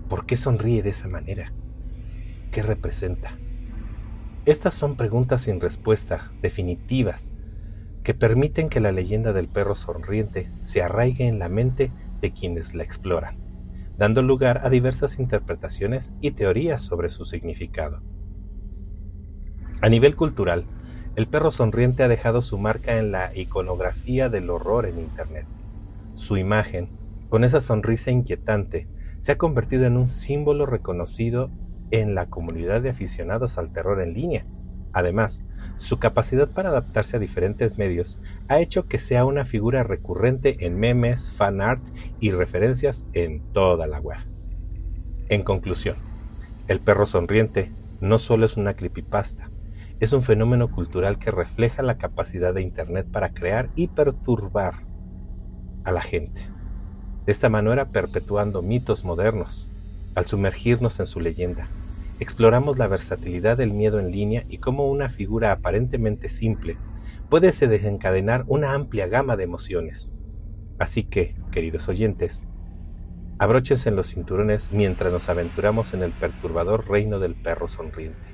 [0.09, 1.53] ¿Por qué sonríe de esa manera?
[2.51, 3.37] ¿Qué representa?
[4.45, 7.31] Estas son preguntas sin respuesta, definitivas,
[8.03, 12.73] que permiten que la leyenda del perro sonriente se arraigue en la mente de quienes
[12.73, 13.35] la exploran,
[13.99, 18.01] dando lugar a diversas interpretaciones y teorías sobre su significado.
[19.79, 20.65] A nivel cultural,
[21.15, 25.45] el perro sonriente ha dejado su marca en la iconografía del horror en Internet.
[26.15, 26.89] Su imagen,
[27.29, 28.87] con esa sonrisa inquietante,
[29.19, 31.51] se ha convertido en un símbolo reconocido
[31.91, 34.45] en la comunidad de aficionados al terror en línea.
[34.93, 35.45] Además,
[35.77, 40.79] su capacidad para adaptarse a diferentes medios ha hecho que sea una figura recurrente en
[40.79, 41.81] memes, fan art
[42.19, 44.19] y referencias en toda la web.
[45.29, 45.95] En conclusión,
[46.67, 47.71] el perro sonriente
[48.01, 49.49] no solo es una creepypasta,
[49.99, 54.83] es un fenómeno cultural que refleja la capacidad de Internet para crear y perturbar
[55.83, 56.41] a la gente.
[57.25, 59.67] De esta manera perpetuando mitos modernos,
[60.15, 61.67] al sumergirnos en su leyenda.
[62.21, 66.77] Exploramos la versatilidad del miedo en línea y cómo una figura aparentemente simple
[67.29, 70.13] puede desencadenar una amplia gama de emociones.
[70.79, 72.45] Así que, queridos oyentes,
[73.39, 78.31] abróchense en los cinturones mientras nos aventuramos en el perturbador reino del perro sonriente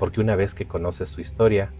[0.00, 1.74] porque una vez que conoces su historia,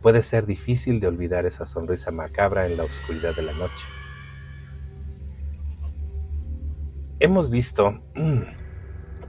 [0.00, 3.84] puede ser difícil de olvidar esa sonrisa macabra en la oscuridad de la noche.
[7.20, 8.02] Hemos visto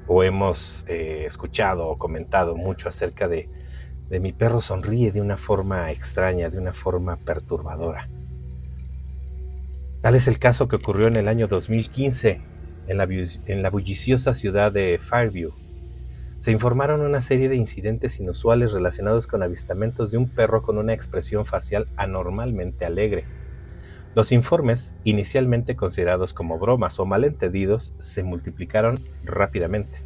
[0.07, 3.49] o hemos eh, escuchado o comentado mucho acerca de,
[4.09, 8.07] de mi perro sonríe de una forma extraña, de una forma perturbadora.
[10.01, 12.41] Tal es el caso que ocurrió en el año 2015
[12.87, 15.51] en la, en la bulliciosa ciudad de Fairview,
[16.39, 20.93] se informaron una serie de incidentes inusuales relacionados con avistamientos de un perro con una
[20.93, 23.25] expresión facial anormalmente alegre.
[24.17, 29.99] Los informes, inicialmente considerados como bromas o malentendidos, se multiplicaron rápidamente.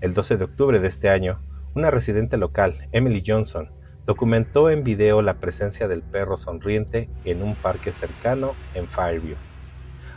[0.00, 1.38] El 12 de octubre de este año,
[1.74, 3.68] una residente local, Emily Johnson,
[4.06, 9.36] documentó en video la presencia del perro sonriente en un parque cercano en Fireview.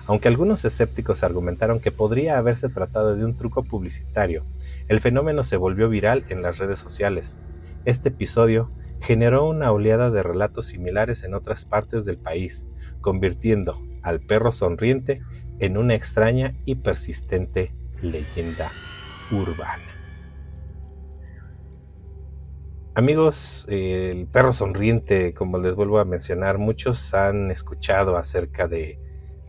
[0.08, 4.46] Aunque algunos escépticos argumentaron que podría haberse tratado de un truco publicitario
[4.88, 7.38] el fenómeno se volvió viral en las redes sociales.
[7.84, 12.66] Este episodio generó una oleada de relatos similares en otras partes del país,
[13.04, 15.22] convirtiendo al perro sonriente
[15.60, 18.72] en una extraña y persistente leyenda
[19.32, 19.84] urbana.
[22.96, 29.00] Amigos, el perro sonriente, como les vuelvo a mencionar, muchos han escuchado acerca de,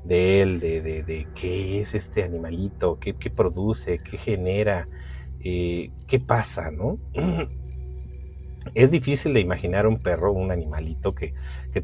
[0.09, 4.89] él, de, qué es este animalito, qué, qué produce, qué genera,
[5.41, 6.99] eh, ¿qué pasa, no?
[8.75, 11.35] es difícil de imaginar un perro, un animalito que,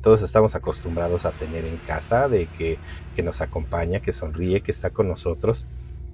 [0.02, 2.78] todos estamos acostumbrados a tener en casa, de que,
[3.22, 5.66] nos acompaña, que sonríe, que está con nosotros.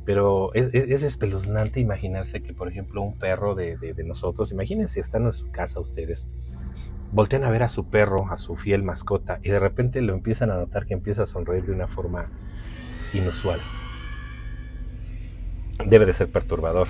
[0.04, 5.32] Pero es, espeluznante imaginarse que, por ejemplo, un perro de, de, nosotros, imagínense, están en
[5.32, 6.28] su casa ustedes,
[7.12, 10.50] voltean a ver a su perro, a su fiel mascota, y de repente lo empiezan
[10.50, 12.30] a notar que empieza a sonreír de una forma
[13.14, 13.60] inusual.
[15.84, 16.88] Debe de ser perturbador.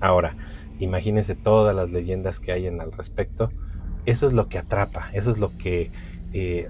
[0.00, 0.36] Ahora,
[0.78, 3.50] imagínense todas las leyendas que hay en al respecto.
[4.06, 5.90] Eso es lo que atrapa, eso es lo que
[6.32, 6.68] eh,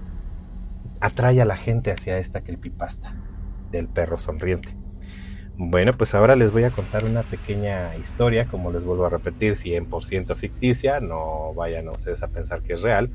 [0.99, 3.13] atrae a la gente hacia esta creepypasta
[3.71, 4.75] del perro sonriente.
[5.61, 9.55] Bueno, pues ahora les voy a contar una pequeña historia, como les vuelvo a repetir,
[9.55, 13.09] 100% ficticia, no vayan ustedes a pensar que es real,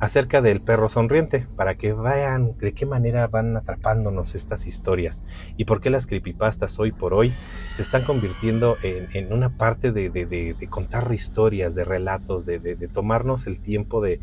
[0.00, 5.22] acerca del perro sonriente, para que vean de qué manera van atrapándonos estas historias
[5.56, 7.34] y por qué las creepypastas hoy por hoy
[7.70, 12.60] se están convirtiendo en, una parte de, contar historias, de relatos, de,
[12.92, 14.20] tomarnos el tiempo de,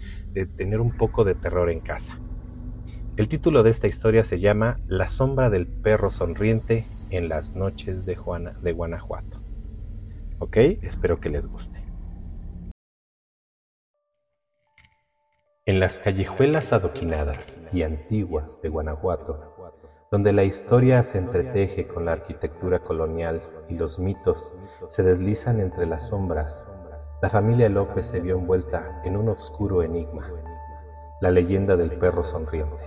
[0.58, 2.20] tener un poco de terror en casa.
[3.16, 8.06] El título de esta historia se llama La sombra del perro sonriente en las noches
[8.06, 8.18] de,
[8.62, 9.42] de Guanajuato.
[10.40, 10.58] ¿Ok?
[10.82, 11.87] Espero que les guste.
[15.68, 19.74] En las callejuelas adoquinadas y antiguas de Guanajuato,
[20.10, 24.54] donde la historia se entreteje con la arquitectura colonial y los mitos
[24.86, 26.66] se deslizan entre las sombras,
[27.22, 30.32] la familia López se vio envuelta en un oscuro enigma,
[31.20, 32.86] la leyenda del perro sonriente.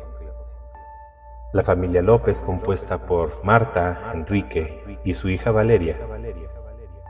[1.52, 5.98] La familia López, compuesta por Marta, Enrique y su hija Valeria,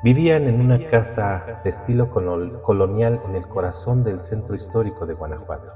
[0.02, 5.74] Vivían en una casa de estilo colonial en el corazón del centro histórico de Guanajuato.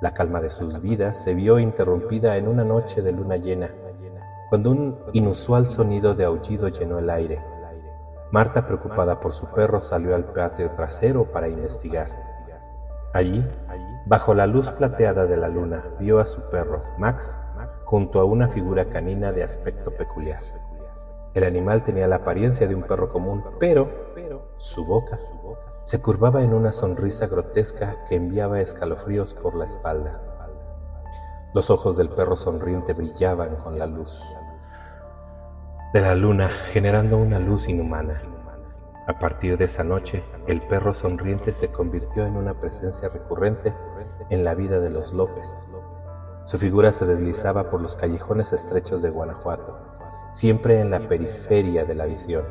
[0.00, 3.68] La calma de sus vidas se vio interrumpida en una noche de luna llena,
[4.48, 7.44] cuando un inusual sonido de aullido llenó el aire.
[8.32, 12.08] Marta, preocupada por su perro, salió al patio trasero para investigar.
[13.12, 13.44] Allí,
[14.06, 17.38] bajo la luz plateada de la luna, vio a su perro, Max,
[17.84, 20.40] junto a una figura canina de aspecto peculiar.
[21.34, 23.88] El animal tenía la apariencia de un perro común, pero
[24.56, 25.18] su boca
[25.84, 30.20] se curvaba en una sonrisa grotesca que enviaba escalofríos por la espalda.
[31.54, 34.24] Los ojos del perro sonriente brillaban con la luz
[35.92, 38.22] de la luna, generando una luz inhumana.
[39.08, 43.74] A partir de esa noche, el perro sonriente se convirtió en una presencia recurrente
[44.28, 45.60] en la vida de los López.
[46.44, 49.89] Su figura se deslizaba por los callejones estrechos de Guanajuato,
[50.32, 52.44] siempre en la periferia de la visión,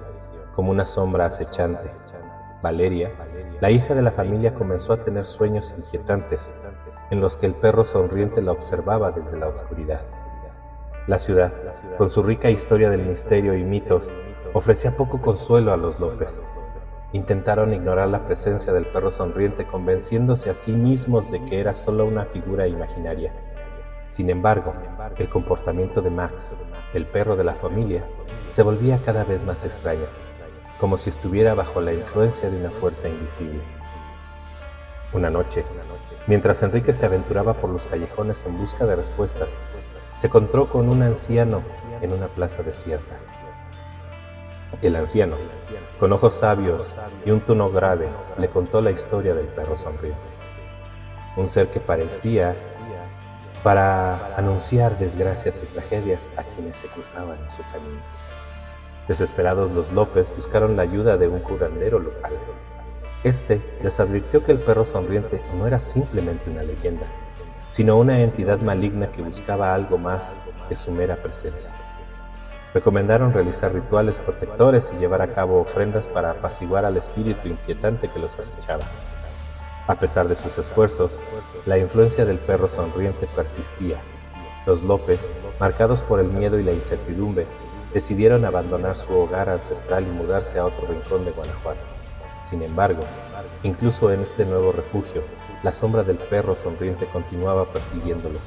[0.56, 1.92] como una sombra acechante.
[2.62, 3.12] Valeria,
[3.62, 6.56] la hija de la familia, comenzó a tener sueños inquietantes,
[7.10, 10.02] en los que el perro sonriente la observaba desde la oscuridad.
[11.08, 11.54] La ciudad,
[11.98, 14.16] con su rica historia del misterio y mitos,
[14.54, 16.44] ofrecía poco consuelo a los López.
[17.14, 22.06] Intentaron ignorar la presencia del perro sonriente convenciéndose a sí mismos de que era solo
[22.06, 23.34] una figura imaginaria.
[24.10, 24.74] Sin embargo,
[25.18, 26.56] el comportamiento de Max,
[26.94, 28.04] el perro de la familia,
[28.50, 30.06] se volvía cada vez más extraño,
[30.80, 33.62] como si estuviera bajo la influencia de una fuerza invisible.
[35.14, 35.64] Una noche,
[36.28, 39.60] mientras Enrique se aventuraba por los callejones en busca de respuestas,
[40.16, 41.62] se encontró con un anciano
[42.02, 43.20] en una plaza desierta.
[44.82, 45.36] El anciano,
[46.00, 50.20] con ojos sabios y un tono grave, le contó la historia del perro sonriente.
[51.36, 52.56] Un ser que parecía
[53.64, 58.01] para anunciar desgracias y tragedias a quienes se cruzaban en su camino.
[59.07, 62.34] Desesperados los López buscaron la ayuda de un curandero local.
[63.24, 67.05] Este les advirtió que el perro sonriente no era simplemente una leyenda,
[67.72, 70.38] sino una entidad maligna que buscaba algo más
[70.70, 71.74] que su mera presencia.
[72.74, 78.20] Recomendaron realizar rituales protectores y llevar a cabo ofrendas para apaciguar al espíritu inquietante que
[78.20, 78.86] los acechaba.
[79.90, 81.20] A pesar de sus esfuerzos,
[81.66, 84.00] la influencia del perro sonriente persistía.
[84.68, 87.48] Los López, marcados por el miedo y la incertidumbre,
[87.92, 91.80] decidieron abandonar su hogar ancestral y mudarse a otro rincón de Guanajuato.
[92.44, 93.02] Sin embargo,
[93.64, 95.24] incluso en este nuevo refugio,
[95.64, 98.44] la sombra del perro sonriente continuaba persiguiéndolos,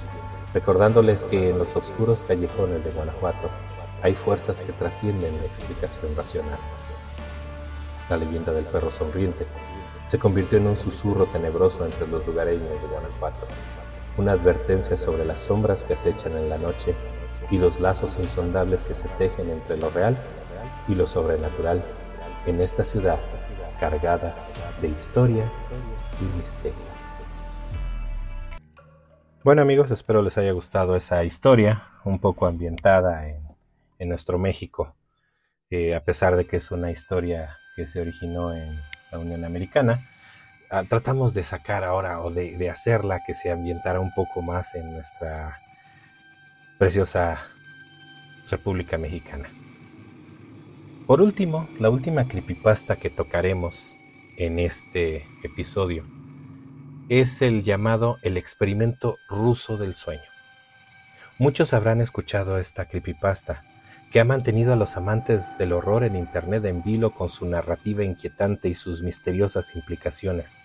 [0.55, 3.51] recordándoles que en los oscuros callejones de Guanajuato
[4.01, 6.61] hay fuerzas que trascienden la explicación racional.
[8.09, 9.45] La leyenda del perro sonriente
[10.13, 13.47] se convirtió en un susurro tenebroso entre los lugareños de Guanajuato,
[14.19, 16.95] una advertencia sobre las sombras que acechan en la noche
[17.51, 20.15] y los lazos insondables que se tejen entre lo real
[20.87, 21.83] y lo sobrenatural
[22.45, 23.19] en esta ciudad
[23.81, 24.37] cargada
[24.83, 25.51] de historia
[26.21, 26.77] y misterio.
[29.43, 34.95] Bueno amigos, espero les haya gustado esa historia, un poco ambientada en nuestro México,
[35.71, 38.79] a pesar de que es una historia que se originó en
[39.13, 40.09] la Unión Americana.
[40.71, 44.75] Ah, tratamos de sacar ahora o de, de hacerla que se ambientara un poco más
[44.75, 45.61] en nuestra
[46.79, 47.43] preciosa
[48.51, 49.49] República Mexicana.
[51.07, 53.97] Por último, la última creepypasta que tocaremos
[54.39, 56.05] en este episodio
[57.09, 60.23] es el llamado el experimento ruso del sueño.
[61.39, 63.65] Muchos habrán escuchado esta creepypasta,
[64.13, 68.05] que ha mantenido a los amantes del horror en Internet en vilo con su narrativa
[68.05, 70.61] inquietante y sus misteriosas implicaciones.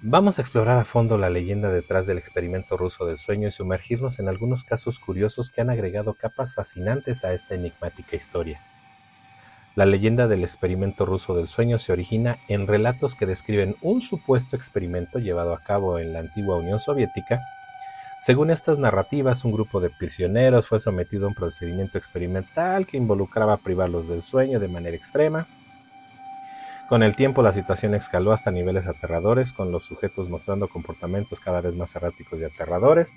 [0.00, 4.20] Vamos a explorar a fondo la leyenda detrás del experimento ruso del sueño y sumergirnos
[4.20, 8.58] en algunos casos curiosos que han agregado capas fascinantes a esta enigmática historia.
[9.74, 14.56] La leyenda del experimento ruso del sueño se origina en relatos que describen un supuesto
[14.56, 17.40] experimento llevado a cabo en la antigua Unión Soviética
[18.20, 23.56] según estas narrativas, un grupo de prisioneros fue sometido a un procedimiento experimental que involucraba
[23.58, 25.46] privarlos del sueño de manera extrema.
[26.88, 31.60] Con el tiempo la situación escaló hasta niveles aterradores, con los sujetos mostrando comportamientos cada
[31.60, 33.14] vez más erráticos y aterradores.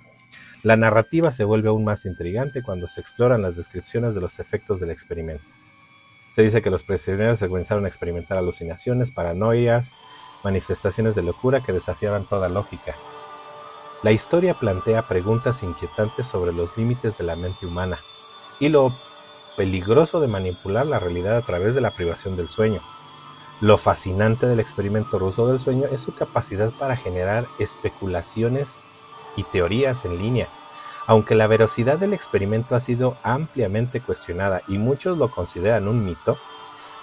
[0.62, 4.80] La narrativa se vuelve aún más intrigante cuando se exploran las descripciones de los efectos
[4.80, 5.44] del experimento.
[6.36, 9.94] Se dice que los prisioneros comenzaron a experimentar alucinaciones, paranoias,
[10.44, 12.96] manifestaciones de locura que desafiaban toda lógica.
[14.04, 18.00] La historia plantea preguntas inquietantes sobre los límites de la mente humana
[18.60, 18.96] y lo
[19.56, 22.82] peligroso de manipular la realidad a través de la privación del sueño.
[23.60, 28.76] Lo fascinante del experimento ruso del sueño es su capacidad para generar especulaciones
[29.36, 30.48] y teorías en línea.
[31.06, 36.40] Aunque la veracidad del experimento ha sido ampliamente cuestionada y muchos lo consideran un mito,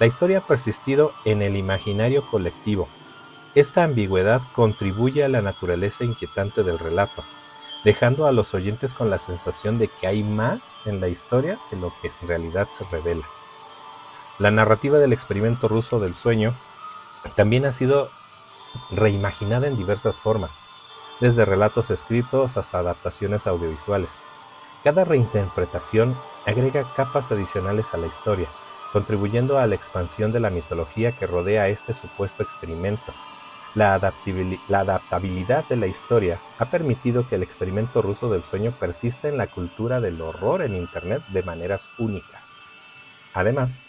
[0.01, 2.89] la historia ha persistido en el imaginario colectivo
[3.55, 7.25] esta ambigüedad contribuye a la naturaleza inquietante del relato,
[7.83, 11.79] dejando a los oyentes con la sensación de que hay más en la historia de
[11.79, 13.27] lo que en realidad se revela.
[14.39, 16.55] La narrativa del experimento ruso del sueño
[17.37, 18.11] también ha sido
[18.91, 20.59] reimaginada en diversas formas,
[21.21, 24.11] desde relatos escritos hasta adaptaciones audiovisuales.
[24.85, 28.49] Cada reinterpretación agrega capas adicionales a la historia,
[28.93, 33.13] contribuyendo a la expansión de la mitología que rodea este supuesto experimento
[33.75, 39.37] la adaptabilidad de la historia ha permitido que el experimento ruso del sueño persista en
[39.37, 42.53] la cultura del horror en Internet de maneras únicas.
[43.35, 43.83] Además,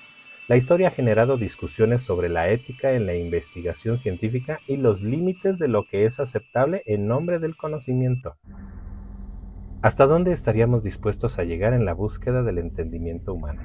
[0.47, 5.59] la historia ha generado discusiones sobre la ética en la investigación científica y los límites
[5.59, 8.35] de lo que es aceptable en nombre del conocimiento.
[9.81, 13.61] ¿Hasta dónde estaríamos dispuestos a llegar en la búsqueda del entendimiento humano?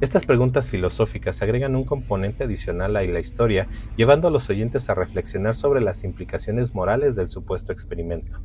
[0.00, 4.94] Estas preguntas filosóficas agregan un componente adicional a la historia, llevando a los oyentes a
[4.94, 8.38] reflexionar sobre las implicaciones morales del supuesto experimento.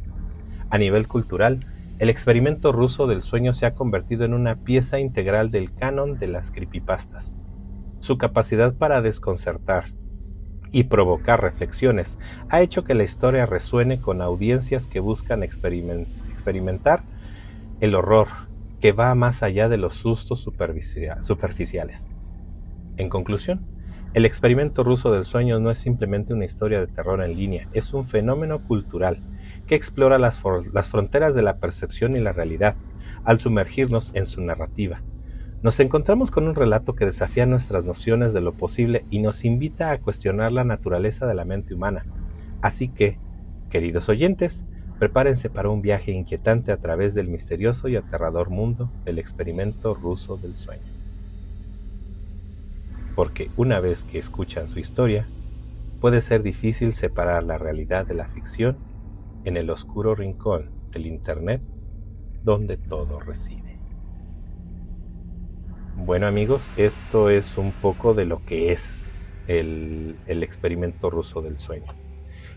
[0.69, 1.65] A nivel cultural,
[1.99, 6.27] el experimento ruso del sueño se ha convertido en una pieza integral del canon de
[6.27, 7.37] las creepypastas.
[8.01, 9.85] Su capacidad para desconcertar
[10.73, 17.03] y provocar reflexiones ha hecho que la historia resuene con audiencias que buscan experimentar
[17.79, 18.44] el horror
[18.85, 22.11] que va más allá de los sustos superficiales.
[22.97, 23.65] En conclusión,
[24.13, 27.95] el experimento ruso del sueño no es simplemente una historia de terror en línea, es
[27.95, 29.23] un fenómeno cultural
[29.65, 30.39] que explora las,
[30.71, 32.75] las fronteras de la percepción y la realidad
[33.23, 35.01] al sumergirnos en su narrativa.
[35.63, 39.89] Nos encontramos con un relato que desafía nuestras nociones de lo posible y nos invita
[39.89, 42.05] a cuestionar la naturaleza de la mente humana.
[42.61, 43.17] Así que,
[43.71, 44.63] queridos oyentes,
[44.99, 50.37] prepárense para un viaje inquietante a través del misterioso y aterrador mundo del experimento ruso
[50.37, 50.95] del sueño
[53.15, 55.25] porque una vez que escuchan su historia,
[56.01, 58.77] puede ser difícil separar la realidad de la ficción
[59.45, 61.61] en el oscuro rincón del Internet
[62.43, 63.79] donde todo reside.
[65.95, 71.93] Bueno amigos, esto es un poco de lo que es el, experimento ruso del sueño.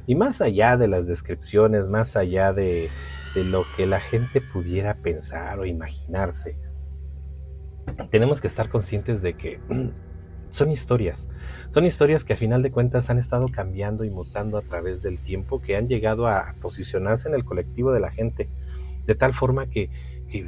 [0.08, 2.88] Y más allá de las descripciones, más allá de,
[3.34, 6.56] lo que la gente pudiera pensar o imaginarse,
[8.10, 9.60] tenemos que estar conscientes de que
[10.48, 11.28] son historias.
[11.68, 15.22] Son historias que a final de cuentas han estado cambiando y mutando a través del
[15.22, 18.48] tiempo, que han llegado a posicionarse en el colectivo de la gente,
[19.04, 19.90] de tal forma que,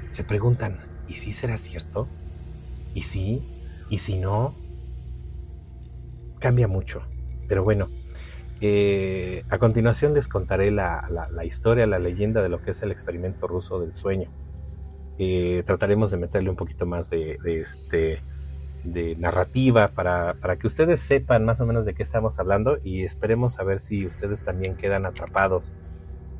[0.08, 2.08] se preguntan, ¿y si será cierto?
[2.94, 3.42] ¿Y si?
[3.90, 4.54] ¿Y si no?
[6.38, 7.02] Cambia mucho.
[7.46, 7.90] Pero bueno,
[8.60, 11.04] eh, a continuación les contaré la,
[11.44, 14.30] historia, la leyenda de lo que es el experimento ruso del sueño.
[15.18, 18.20] Eh, trataremos de meterle un poquito más de este
[18.84, 23.02] de narrativa para, para, que ustedes sepan más o menos de qué estamos hablando y
[23.02, 25.74] esperemos a ver si ustedes también quedan atrapados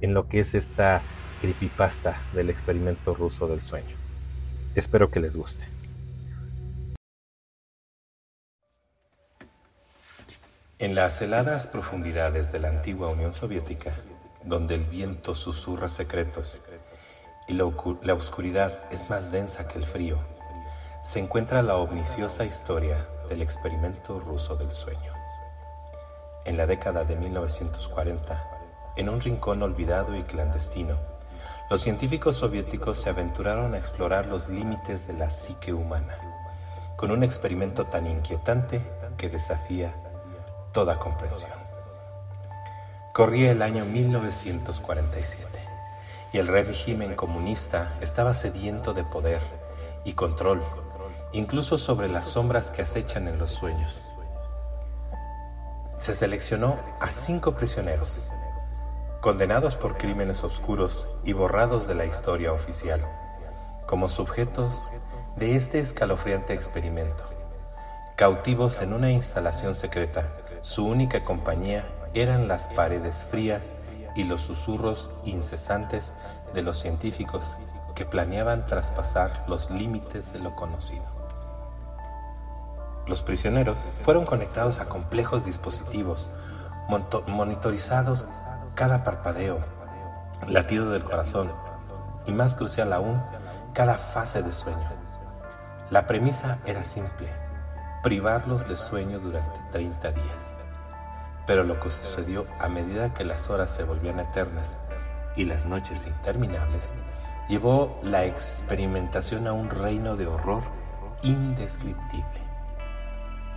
[0.01, 1.03] en lo que es esta
[1.41, 3.97] creepypasta del experimento ruso del sueño.
[4.75, 5.80] Espero que les guste.
[10.81, 13.93] En las heladas profundidades de la antigua Unión Soviética,
[14.45, 16.62] donde el viento susurra secretos
[17.47, 20.18] y la, oscuridad es más densa que el frío,
[21.03, 22.97] se encuentra la omniciosa historia
[23.28, 25.12] del experimento ruso del sueño.
[26.47, 28.49] En la década de 1940,
[28.97, 30.99] en un rincón olvidado y clandestino,
[31.68, 36.16] los científicos soviéticos se aventuraron a explorar los límites de la psique humana,
[36.97, 38.81] con un experimento tan inquietante
[39.18, 39.93] que desafía
[40.73, 41.53] toda comprensión.
[43.12, 45.47] Corría el año 1947
[46.33, 49.41] y el régimen comunista estaba sediento de poder
[50.05, 50.62] y control
[51.33, 54.03] incluso sobre las sombras que acechan en los sueños.
[55.99, 58.27] Se seleccionó a cinco prisioneros,
[59.21, 63.07] condenados por crímenes oscuros y borrados de la historia oficial,
[63.87, 64.93] como sujetos
[65.37, 67.25] de este escalofriante experimento.
[68.16, 70.29] Cautivos en una instalación secreta,
[70.61, 73.76] su única compañía eran las paredes frías
[74.14, 76.14] y los susurros incesantes
[76.54, 77.56] de los científicos
[77.94, 81.04] que planeaban traspasar los límites de lo conocido.
[83.06, 86.30] Los prisioneros fueron conectados a complejos dispositivos,
[87.26, 88.26] monitorizados
[88.74, 89.58] cada parpadeo,
[90.48, 91.52] latido del corazón
[92.26, 93.20] y más crucial aún,
[93.72, 94.90] cada fase de sueño.
[95.90, 97.28] La premisa era simple,
[98.03, 100.57] privarlos de sueño durante 30 días.
[101.46, 104.80] Pero lo que sucedió a medida que las horas se volvían eternas
[105.36, 106.94] y las noches interminables,
[107.48, 110.62] llevó la experimentación a un reino de horror
[111.22, 112.40] indescriptible.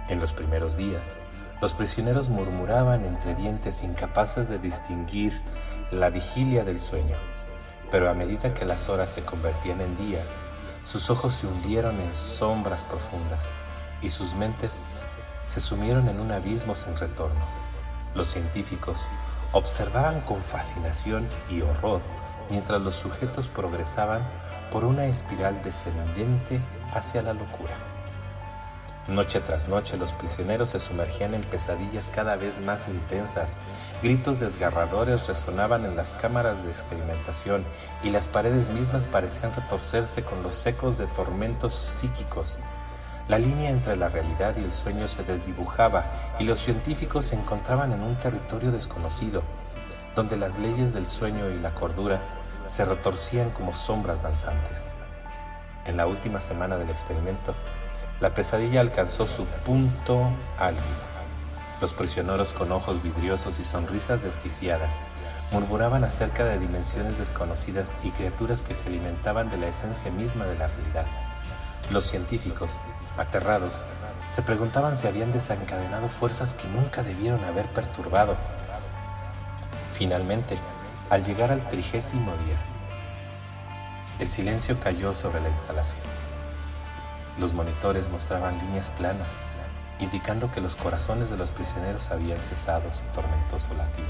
[0.10, 1.18] En los primeros días,
[1.62, 5.42] los prisioneros murmuraban entre dientes incapaces de distinguir
[5.92, 7.16] la vigilia del sueño,
[7.90, 10.36] pero a medida que las horas se convertían en días,
[10.84, 13.54] sus ojos se hundieron en sombras profundas
[14.04, 14.84] y sus mentes
[15.44, 17.46] se sumieron en un abismo sin retorno.
[18.14, 19.10] Los científicos
[19.52, 22.02] observaban con fascinación y horror
[22.50, 24.22] mientras los sujetos progresaban
[24.72, 26.60] por una espiral descendente
[26.94, 27.74] hacia la locura.
[29.08, 33.60] Noche tras noche los prisioneros se sumergían en pesadillas cada vez más intensas.
[34.02, 37.66] Gritos desgarradores resonaban en las cámaras de experimentación
[38.02, 42.62] y las paredes mismas parecían retorcerse con los ecos de tormentos psíquicos.
[43.30, 47.94] La línea entre la realidad y el sueño se desdibujaba y los científicos se encontraban
[47.94, 49.44] en un territorio desconocido,
[50.14, 52.22] donde las leyes del sueño y la cordura
[52.66, 54.94] se retorcían como sombras danzantes.
[55.86, 57.56] En la última semana del experimento,
[58.20, 61.14] la pesadilla alcanzó su punto álgido.
[61.82, 65.04] Los prisioneros con ojos vidriosos y sonrisas desquiciadas
[65.52, 70.58] murmuraban acerca de dimensiones desconocidas y criaturas que se alimentaban de la esencia misma de
[70.58, 71.06] la realidad.
[71.92, 72.80] Los científicos,
[73.18, 73.82] aterrados,
[74.30, 78.36] Se preguntaban si habían desencadenado fuerzas que nunca debieron haber perturbado.
[79.92, 80.58] Finalmente,
[81.12, 82.58] al llegar al trigésimo día,
[84.18, 86.02] el silencio cayó sobre la instalación.
[87.38, 89.46] Los monitores mostraban líneas planas,
[90.00, 94.08] indicando que los corazones de los prisioneros habían cesado su tormentoso latido.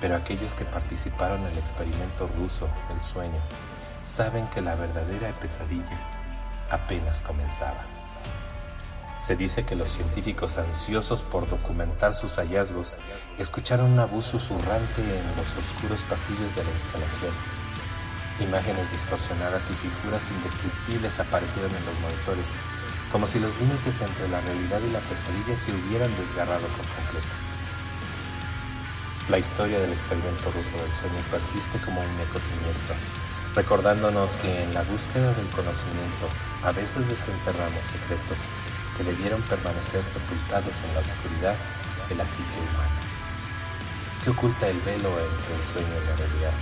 [0.00, 3.40] Pero aquellos que participaron en el experimento ruso del sueño
[4.02, 6.15] saben que la verdadera pesadilla
[6.70, 7.84] apenas comenzaba.
[9.16, 12.96] Se dice que los científicos ansiosos por documentar sus hallazgos
[13.38, 17.32] escucharon una voz susurrante en los oscuros pasillos de la instalación.
[18.40, 22.48] Imágenes distorsionadas y figuras indescriptibles aparecieron en los monitores,
[23.10, 27.34] como si los límites entre la realidad y la pesadilla se hubieran desgarrado por completo.
[29.30, 32.94] La historia del experimento ruso del sueño persiste como un eco siniestro,
[33.56, 36.28] recordándonos que en la búsqueda del conocimiento
[36.62, 38.44] a veces desenterramos secretos
[38.96, 41.56] que debieron permanecer sepultados en la oscuridad
[42.08, 43.00] de la psique humana.
[44.22, 46.52] ¿Qué oculta el velo entre el sueño y la realidad?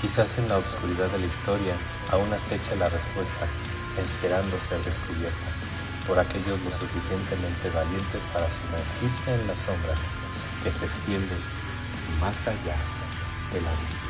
[0.00, 1.74] Quizás en la oscuridad de la historia
[2.12, 3.46] aún acecha la respuesta,
[3.98, 5.50] esperando ser descubierta
[6.06, 9.98] por aquellos lo suficientemente valientes para sumergirse en las sombras
[10.62, 11.38] que se extienden
[12.20, 12.76] más allá
[13.52, 14.09] de la vigilia.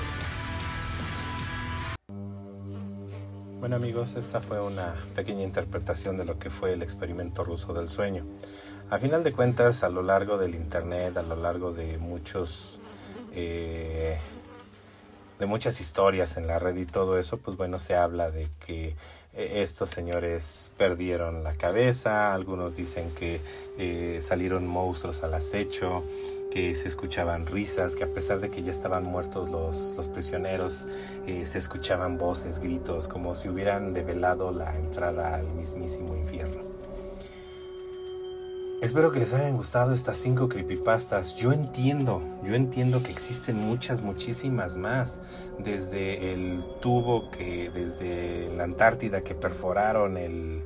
[3.61, 7.91] Bueno amigos, esta fue una pequeña interpretación de lo que fue el experimento ruso del
[7.91, 8.25] sueño.
[8.89, 12.81] A final de cuentas, a lo largo del internet, a lo largo de muchos
[13.35, 14.17] eh,
[15.39, 18.97] de muchas historias en la red y todo eso, pues bueno, se habla de que
[19.35, 23.43] eh, estos señores perdieron la cabeza, algunos dicen que
[23.77, 26.03] eh, salieron monstruos al acecho,
[26.51, 30.89] que se escuchaban risas, que a pesar de que ya estaban muertos los, los prisioneros,
[31.27, 36.61] eh, se escuchaban voces, gritos, como si hubieran develado la entrada al mismísimo infierno.
[38.83, 41.37] Espero que les hayan gustado estas cinco creepypastas.
[41.37, 45.21] Yo entiendo, yo entiendo que existen muchas, muchísimas más.
[45.59, 50.63] Desde el tubo que, desde la Antártida que perforaron el,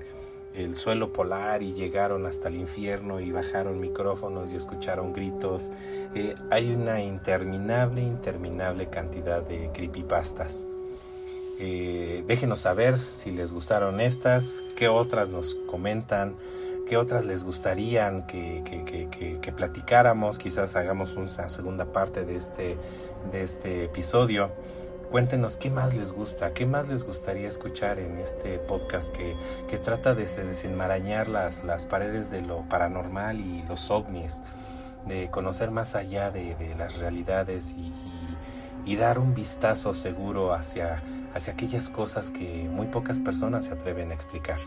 [0.54, 5.70] el suelo polar y llegaron hasta el infierno y bajaron micrófonos y escucharon gritos.
[6.14, 10.68] Eh, hay una interminable, interminable cantidad de creepypastas.
[11.58, 16.36] Eh, déjenos saber si les gustaron estas, qué otras nos comentan,
[16.86, 22.76] qué otras les gustarían que, que, que platicáramos, quizás hagamos una segunda parte de este,
[23.32, 24.52] de este episodio.
[25.14, 29.36] Cuéntenos qué más les gusta, qué más les gustaría escuchar en este podcast que,
[29.68, 34.42] que trata de desenmarañar las, las paredes de lo paranormal y los ovnis,
[35.06, 37.92] de conocer más allá de, de las realidades y,
[38.84, 41.00] y, dar un vistazo seguro hacia,
[41.32, 44.58] hacia aquellas cosas que muy pocas personas se atreven a explicar.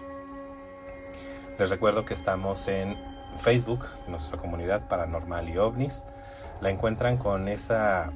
[1.59, 2.95] Les recuerdo que estamos en
[3.37, 6.05] Facebook, nuestra comunidad paranormal y ovnis.
[6.61, 8.13] La encuentran con esa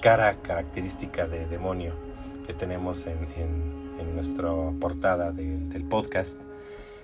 [0.00, 1.94] cara característica de demonio
[2.46, 3.80] que tenemos en, en,
[4.14, 6.40] nuestra portada del podcast.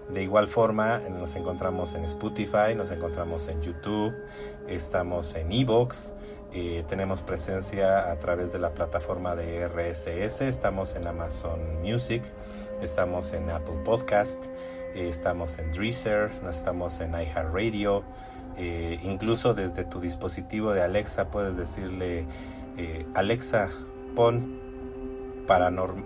[0.09, 4.15] De igual forma, nos encontramos en Spotify, nos encontramos en YouTube,
[4.67, 6.15] estamos en Evox,
[6.53, 12.23] eh, tenemos presencia a través de la plataforma de RSS, estamos en Amazon Music,
[12.83, 14.47] estamos en Apple Podcast,
[14.95, 18.05] eh, estamos en Deezer, estamos en iHeartRadio,
[18.59, 22.27] eh, incluso desde tu dispositivo de Alexa puedes decirle
[22.79, 23.71] eh, Alexa,
[24.15, 24.57] pon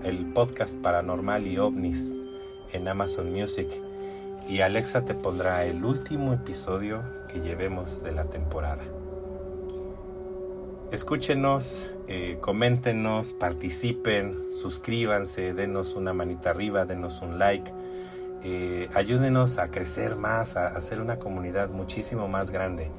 [0.04, 2.18] el podcast Paranormal y OVNIS
[2.74, 3.68] en Amazon Music
[4.48, 7.02] y Alexa te pondrá el último episodio
[7.32, 8.82] que llevemos de la temporada.
[10.92, 17.72] Escúchenos, eh, coméntenos, participen, suscríbanse, denos una manita arriba, denos un like.
[18.42, 22.90] Eh, ayúdenos a crecer más, a hacer una comunidad muchísimo más grande.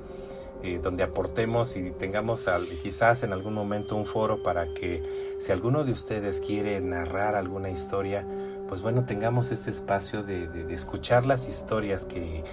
[0.63, 2.47] Eh, donde aportemos y tengamos
[2.83, 5.01] quizás en algún momento un foro para que
[5.39, 8.27] si alguno de ustedes quiere narrar alguna historia,
[8.67, 12.43] pues bueno, tengamos ese espacio de, escuchar las historias que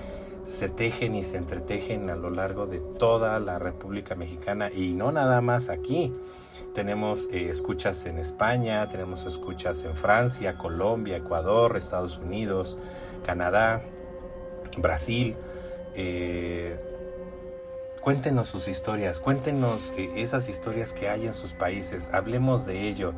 [0.44, 5.12] se tejen y se entretejen a lo largo de toda la República Mexicana y no
[5.12, 6.10] nada más aquí.
[6.72, 12.78] Tenemos eh, escuchas en España, tenemos escuchas en Francia, Colombia, Ecuador, Estados Unidos,
[13.22, 13.82] Canadá,
[14.78, 15.36] Brasil.
[15.94, 16.78] Eh,
[18.00, 23.12] Cuéntenos sus historias, cuéntenos eh, esas historias que hay en sus países, hablemos de ello,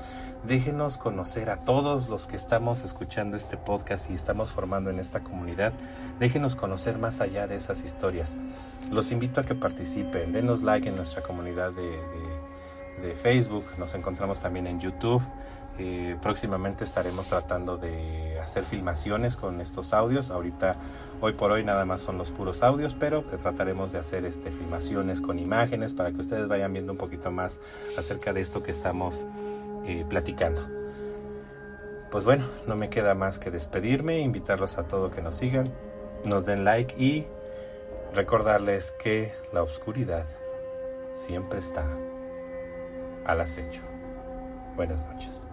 [0.44, 5.20] déjenos conocer a todos los que estamos escuchando este podcast y estamos formando en esta
[5.20, 5.72] comunidad,
[6.18, 8.38] déjenos conocer más allá de esas historias.
[8.90, 14.66] Los invito a que participen, denos like en nuestra comunidad de, Facebook, nos encontramos también
[14.66, 15.22] en YouTube,
[15.78, 20.30] eh, próximamente estaremos tratando de hacer filmaciones con estos audios.
[20.30, 20.76] Ahorita,
[21.20, 25.20] hoy por hoy, nada más son los puros audios, pero trataremos de hacer este, filmaciones
[25.20, 27.60] con imágenes para que ustedes vayan viendo un poquito más
[27.96, 29.26] acerca de esto que estamos
[29.84, 30.62] eh, platicando.
[32.10, 35.72] Pues bueno, no me queda más que despedirme, invitarlos a todo que nos sigan,
[36.24, 37.26] nos den like y
[38.14, 40.26] recordarles que la oscuridad
[41.12, 41.86] siempre está
[43.24, 43.82] al acecho.
[44.76, 45.49] Buenas noches.